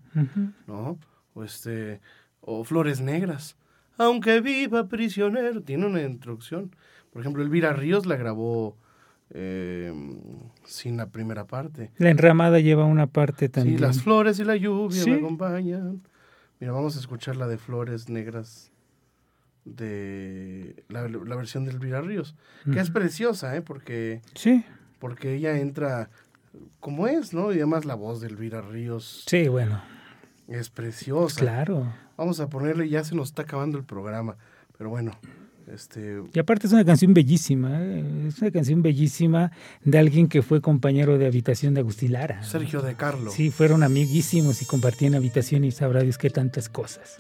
¿no? 0.68 0.96
O 1.34 1.42
este, 1.42 2.00
o 2.40 2.62
Flores 2.62 3.00
Negras. 3.00 3.56
Aunque 4.00 4.40
viva 4.40 4.88
prisionero, 4.88 5.62
tiene 5.62 5.86
una 5.86 6.00
introducción. 6.02 6.74
Por 7.12 7.20
ejemplo, 7.20 7.42
Elvira 7.42 7.72
Ríos 7.72 8.06
la 8.06 8.16
grabó 8.16 8.76
eh, 9.30 9.92
sin 10.64 10.96
la 10.96 11.10
primera 11.10 11.46
parte. 11.46 11.90
La 11.98 12.10
enramada 12.10 12.60
lleva 12.60 12.84
una 12.84 13.06
parte 13.08 13.48
también. 13.48 13.76
Sí, 13.76 13.82
las 13.82 14.02
flores 14.02 14.38
y 14.38 14.44
la 14.44 14.56
lluvia 14.56 15.02
Sí. 15.02 15.10
me 15.10 15.16
acompañan. 15.18 16.02
Mira, 16.60 16.72
vamos 16.72 16.96
a 16.96 17.00
escuchar 17.00 17.36
la 17.36 17.46
de 17.46 17.58
Flores 17.58 18.08
Negras 18.08 18.70
de 19.64 20.82
la, 20.88 21.06
la 21.08 21.36
versión 21.36 21.64
de 21.64 21.70
Elvira 21.72 22.00
Ríos, 22.00 22.34
que 22.72 22.80
es 22.80 22.90
preciosa, 22.90 23.54
¿eh? 23.56 23.62
Porque, 23.62 24.22
Sí, 24.34 24.64
porque 24.98 25.34
ella 25.34 25.58
entra 25.58 26.10
como 26.80 27.06
es, 27.06 27.34
¿no? 27.34 27.52
Y 27.52 27.56
además 27.56 27.84
la 27.84 27.94
voz 27.94 28.20
de 28.20 28.28
Elvira 28.28 28.62
Ríos 28.62 29.24
sí, 29.26 29.48
bueno, 29.48 29.82
es 30.48 30.70
preciosa. 30.70 31.40
claro. 31.40 31.92
Vamos 32.20 32.38
a 32.38 32.50
ponerle, 32.50 32.86
ya 32.86 33.02
se 33.02 33.14
nos 33.14 33.28
está 33.28 33.42
acabando 33.44 33.78
el 33.78 33.84
programa, 33.84 34.36
pero 34.76 34.90
bueno, 34.90 35.12
este, 35.72 36.20
Y 36.34 36.38
aparte 36.38 36.66
es 36.66 36.72
una 36.74 36.84
canción 36.84 37.14
bellísima, 37.14 37.78
¿eh? 37.80 38.26
es 38.28 38.42
una 38.42 38.50
canción 38.50 38.82
bellísima 38.82 39.52
de 39.86 39.98
alguien 39.98 40.28
que 40.28 40.42
fue 40.42 40.60
compañero 40.60 41.16
de 41.16 41.26
habitación 41.26 41.72
de 41.72 41.80
Agustín 41.80 42.12
Lara. 42.12 42.42
Sergio 42.42 42.82
de 42.82 42.94
Carlo. 42.94 43.30
Sí, 43.30 43.50
fueron 43.50 43.82
amiguísimos 43.82 44.60
y 44.60 44.66
compartían 44.66 45.14
habitación 45.14 45.64
y 45.64 45.70
sabrá 45.70 46.02
Dios 46.02 46.18
qué 46.18 46.28
tantas 46.28 46.68
cosas. 46.68 47.16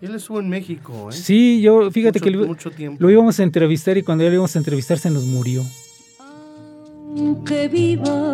Él 0.00 0.14
estuvo 0.14 0.40
en 0.40 0.48
México, 0.48 1.10
¿eh? 1.10 1.12
Sí, 1.12 1.60
yo, 1.60 1.90
fíjate 1.90 2.18
mucho, 2.18 2.24
que 2.24 2.30
lo, 2.30 2.46
mucho 2.46 2.70
tiempo. 2.70 2.96
lo 2.98 3.10
íbamos 3.10 3.38
a 3.40 3.42
entrevistar 3.42 3.98
y 3.98 4.02
cuando 4.02 4.24
ya 4.24 4.30
lo 4.30 4.36
íbamos 4.36 4.56
a 4.56 4.58
entrevistar 4.58 4.98
se 4.98 5.10
nos 5.10 5.26
murió. 5.26 5.62
aunque 7.14 7.68
viva 7.68 8.32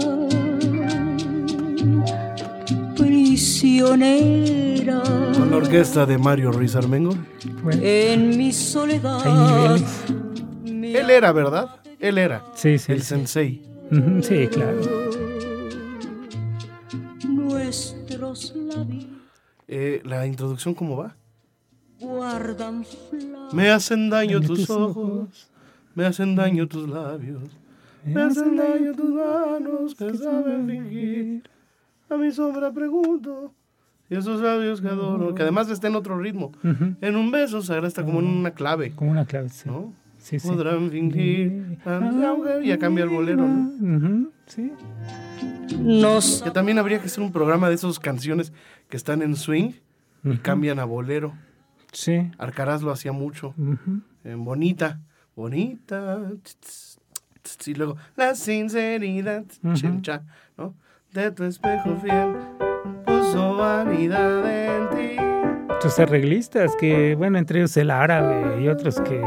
prisionera 3.61 5.03
Con 5.37 5.51
la 5.51 5.57
orquesta 5.57 6.07
de 6.07 6.17
Mario 6.17 6.53
Ruiz 6.53 6.77
Armengo. 6.77 7.15
Bueno, 7.63 7.81
en 7.83 8.37
mi 8.37 8.53
soledad. 8.53 9.21
hay 9.25 9.33
niveles. 9.33 10.05
mi 10.63 10.95
Él 10.95 11.11
era, 11.11 11.33
¿verdad? 11.33 11.81
Él 11.99 12.19
era. 12.19 12.45
Sí, 12.55 12.79
sí. 12.79 12.93
El 12.93 13.01
sí. 13.03 13.07
sensei. 13.09 13.63
Sí, 14.23 14.47
claro. 14.49 14.81
Nuestros 17.27 18.55
labios 18.55 19.07
Eh, 19.67 20.03
la 20.05 20.27
introducción, 20.27 20.75
¿cómo 20.75 20.97
va? 20.99 21.17
guardan. 22.01 22.85
Me 23.53 23.71
hacen 23.71 24.09
daño 24.09 24.39
Daño 24.39 24.47
tus 24.47 24.61
tus 24.61 24.71
ojos, 24.71 24.97
ojos. 24.97 25.51
me 25.97 26.07
hacen 26.07 26.37
daño 26.37 26.69
tus 26.69 26.89
labios, 26.89 27.43
me 28.05 28.23
hacen 28.23 28.57
daño 28.57 28.93
tus 28.95 29.11
manos 29.11 29.95
que 29.97 30.15
saben 30.17 30.67
fingir. 30.69 31.43
A 32.11 32.17
mi 32.17 32.31
sombra 32.33 32.73
pregunto, 32.73 33.53
y 34.11 34.17
esos 34.17 34.41
labios 34.41 34.81
que 34.81 34.89
adoro, 34.89 35.35
que 35.35 35.43
además 35.43 35.69
está 35.69 35.89
en 35.89 35.97
otro 35.97 36.19
ritmo. 36.19 36.53
En 37.01 37.17
un 37.17 37.31
beso, 37.31 37.61
Sagra 37.63 37.87
está 37.87 38.03
como 38.05 38.21
en 38.21 38.27
una 38.27 38.53
clave, 38.53 38.93
Como 38.93 39.11
una 39.11 39.27
clave, 39.27 39.51
sí. 39.51 39.69
¿no? 39.69 39.93
Sí, 40.17 40.39
sí. 40.41 40.49
Podrán 40.49 40.91
fingir, 40.91 41.79
aunque 41.85 42.67
ya 42.67 42.79
cambia 42.79 43.05
el 43.05 43.11
bolero, 43.11 43.47
¿no? 43.47 44.31
Sí. 44.47 44.73
Nos 45.79 46.43
Que 46.43 46.51
también 46.51 46.79
habría 46.79 46.99
que 47.01 47.07
hacer 47.07 47.23
un 47.23 47.31
programa 47.33 47.69
de 47.69 47.75
esas 47.75 47.99
canciones 48.01 48.53
que 48.89 48.97
están 48.97 49.21
en 49.23 49.37
swing 49.37 49.73
y 50.25 50.37
cambian 50.39 50.79
a 50.79 50.85
bolero. 50.85 51.35
Sí. 51.93 52.31
Arcaraz 52.39 52.83
lo 52.83 52.91
hacía 52.91 53.13
mucho. 53.13 53.55
En 54.25 54.45
bonita, 54.45 55.01
bonita. 55.37 56.21
Y 57.67 57.75
luego, 57.75 57.97
la 58.17 58.35
sinceridad, 58.35 59.45
Ujú. 59.63 59.75
chincha, 59.75 60.23
¿no? 60.57 60.75
De 61.13 61.31
tu 61.31 61.45
espejo 61.45 61.97
fiel, 62.03 62.35
puso 63.07 63.57
vanidad 63.57 64.45
en 64.77 64.91
ti. 64.91 65.17
Tus 65.81 65.99
arreglistas, 65.99 66.77
que, 66.77 67.15
bueno, 67.15 67.39
entre 67.39 67.61
ellos 67.61 67.77
el 67.77 67.91
árabe 67.91 68.63
y 68.63 68.69
otros 68.69 69.01
que, 69.01 69.23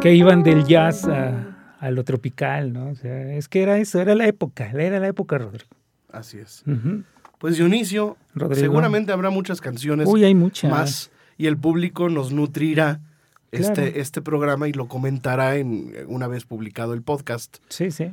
que 0.00 0.14
iban 0.14 0.42
del 0.42 0.64
jazz 0.64 1.04
a, 1.06 1.56
a 1.80 1.90
lo 1.90 2.04
tropical, 2.04 2.72
¿no? 2.72 2.88
O 2.88 2.94
sea, 2.94 3.34
es 3.34 3.48
que 3.48 3.62
era 3.62 3.78
eso, 3.78 4.00
era 4.00 4.14
la 4.14 4.26
época, 4.26 4.70
era 4.70 4.98
la 4.98 5.08
época, 5.08 5.38
Rodrigo. 5.38 5.70
Así 6.10 6.38
es. 6.38 6.64
Ujú. 6.66 7.04
Pues 7.38 7.56
Dionisio, 7.56 8.16
Rodrigo. 8.34 8.60
seguramente 8.60 9.12
habrá 9.12 9.30
muchas 9.30 9.60
canciones 9.60 10.08
Uy, 10.08 10.24
hay 10.24 10.34
muchas. 10.34 10.70
más 10.70 11.10
y 11.36 11.46
el 11.46 11.56
público 11.56 12.08
nos 12.08 12.32
nutrirá 12.32 13.00
Claro. 13.50 13.66
este, 13.68 14.00
este 14.00 14.20
programa 14.20 14.68
y 14.68 14.72
lo 14.74 14.88
comentará 14.88 15.56
en 15.56 15.94
una 16.08 16.26
vez 16.26 16.44
publicado 16.44 16.92
el 16.92 17.00
podcast. 17.00 17.58
Sí, 17.70 17.90
sí. 17.90 18.10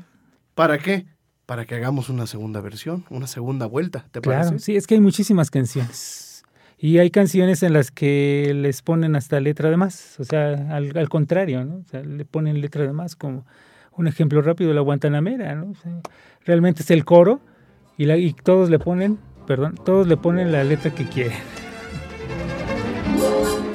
¿Para 0.54 0.78
qué? 0.78 1.06
Para 1.46 1.66
que 1.66 1.76
hagamos 1.76 2.10
una 2.10 2.26
segunda 2.26 2.60
versión, 2.62 3.06
una 3.10 3.28
segunda 3.28 3.68
vuelta, 3.68 4.06
¿te 4.12 4.20
Claro, 4.22 4.46
parece? 4.50 4.60
sí, 4.66 4.76
es 4.76 4.88
que 4.88 4.96
hay 4.96 5.02
muchísimas 5.02 5.52
canciones. 5.52 6.44
Y 6.78 6.98
hay 6.98 7.10
canciones 7.12 7.62
en 7.64 7.72
las 7.74 7.92
que 7.92 8.52
les 8.56 8.82
ponen 8.82 9.16
hasta 9.16 9.40
letra 9.40 9.70
de 9.70 9.78
más, 9.78 10.20
o 10.20 10.24
sea, 10.24 10.54
al, 10.76 10.98
al 10.98 11.08
contrario, 11.10 11.64
¿no? 11.64 11.76
O 11.78 11.84
sea, 11.90 12.02
le 12.02 12.26
ponen 12.26 12.60
letra 12.62 12.84
de 12.84 12.92
más, 12.94 13.16
como 13.16 13.46
un 13.94 14.08
ejemplo 14.08 14.42
rápido, 14.42 14.74
la 14.74 14.82
Guantanamera, 14.82 15.56
¿no? 15.56 15.72
O 15.72 15.76
sea, 15.76 16.00
realmente 16.46 16.82
es 16.82 16.92
el 16.92 17.06
coro 17.06 17.40
y, 17.98 18.06
la, 18.06 18.18
y 18.18 18.34
todos 18.34 18.70
le 18.70 18.78
ponen, 18.80 19.20
perdón, 19.48 19.76
todos 19.86 20.08
le 20.08 20.18
ponen 20.18 20.52
la 20.52 20.64
letra 20.64 20.94
que 20.94 21.06
quieren. 21.06 21.38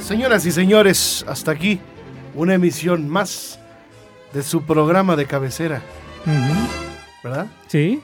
Señoras 0.01 0.45
y 0.45 0.51
señores, 0.51 1.24
hasta 1.28 1.53
aquí 1.53 1.80
una 2.34 2.55
emisión 2.55 3.09
más 3.09 3.61
de 4.34 4.42
su 4.42 4.62
programa 4.64 5.14
de 5.16 5.26
cabecera, 5.26 5.82
Ujú. 6.26 6.89
¿Verdad? 7.23 7.47
Sí, 7.68 8.01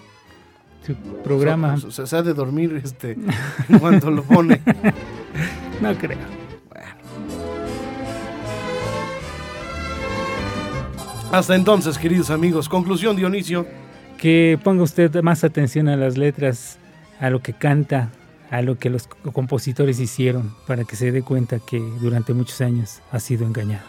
su 0.86 0.94
programa, 1.24 1.74
O 1.74 1.90
sea, 1.90 2.06
se 2.06 2.16
ha 2.16 2.22
de 2.22 2.32
dormir 2.32 2.80
este, 2.84 3.16
en 3.68 3.78
cuanto 3.78 4.10
lo 4.10 4.22
pone. 4.22 4.60
no 5.80 5.94
creo. 5.96 6.36
Hasta 11.32 11.56
entonces, 11.56 11.98
queridos 11.98 12.30
amigos, 12.30 12.68
conclusión 12.68 13.16
Dionisio, 13.16 13.66
que 14.16 14.58
ponga 14.62 14.84
usted 14.84 15.22
más 15.22 15.42
atención 15.42 15.88
a 15.88 15.96
las 15.96 16.16
letras, 16.16 16.78
a 17.20 17.30
lo 17.30 17.42
que 17.42 17.52
canta, 17.52 18.10
a 18.50 18.62
lo 18.62 18.78
que 18.78 18.90
los 18.90 19.08
compositores 19.08 19.98
hicieron, 19.98 20.54
para 20.68 20.84
que 20.84 20.94
se 20.94 21.10
dé 21.10 21.22
cuenta 21.22 21.58
que 21.58 21.80
durante 22.00 22.32
muchos 22.32 22.60
años 22.60 23.02
ha 23.10 23.18
sido 23.18 23.44
engañado. 23.44 23.84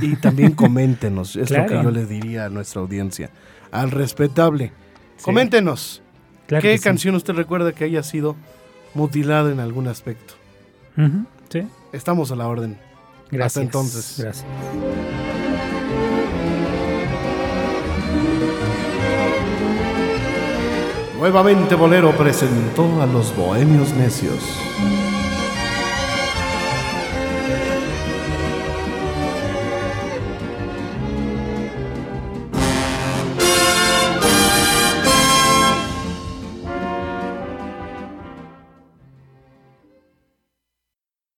Y 0.00 0.14
también 0.16 0.52
coméntenos, 0.52 1.34
es 1.36 1.50
lo 1.50 1.66
que 1.66 1.74
yo 1.74 1.90
le 1.90 2.06
diría 2.06 2.46
a 2.46 2.48
nuestra 2.48 2.80
audiencia. 2.80 3.30
Al 3.72 3.90
respetable, 3.90 4.72
Sí. 5.16 5.24
coméntenos. 5.24 6.02
Claro 6.46 6.62
¿Qué 6.62 6.78
sí. 6.78 6.84
canción 6.84 7.14
usted 7.16 7.34
recuerda 7.34 7.72
que 7.72 7.84
haya 7.84 8.02
sido 8.04 8.36
mutilada 8.94 9.50
en 9.50 9.58
algún 9.60 9.88
aspecto? 9.88 10.34
Sí. 11.48 11.66
Estamos 11.92 12.30
a 12.30 12.36
la 12.36 12.46
orden. 12.46 12.78
Gracias. 13.30 13.64
entonces. 13.64 14.16
Gracias. 14.18 14.46
Nuevamente 21.18 21.74
Bolero 21.76 22.10
presentó 22.16 23.00
a 23.00 23.06
los 23.06 23.34
Bohemios 23.36 23.92
Necios. 23.94 24.42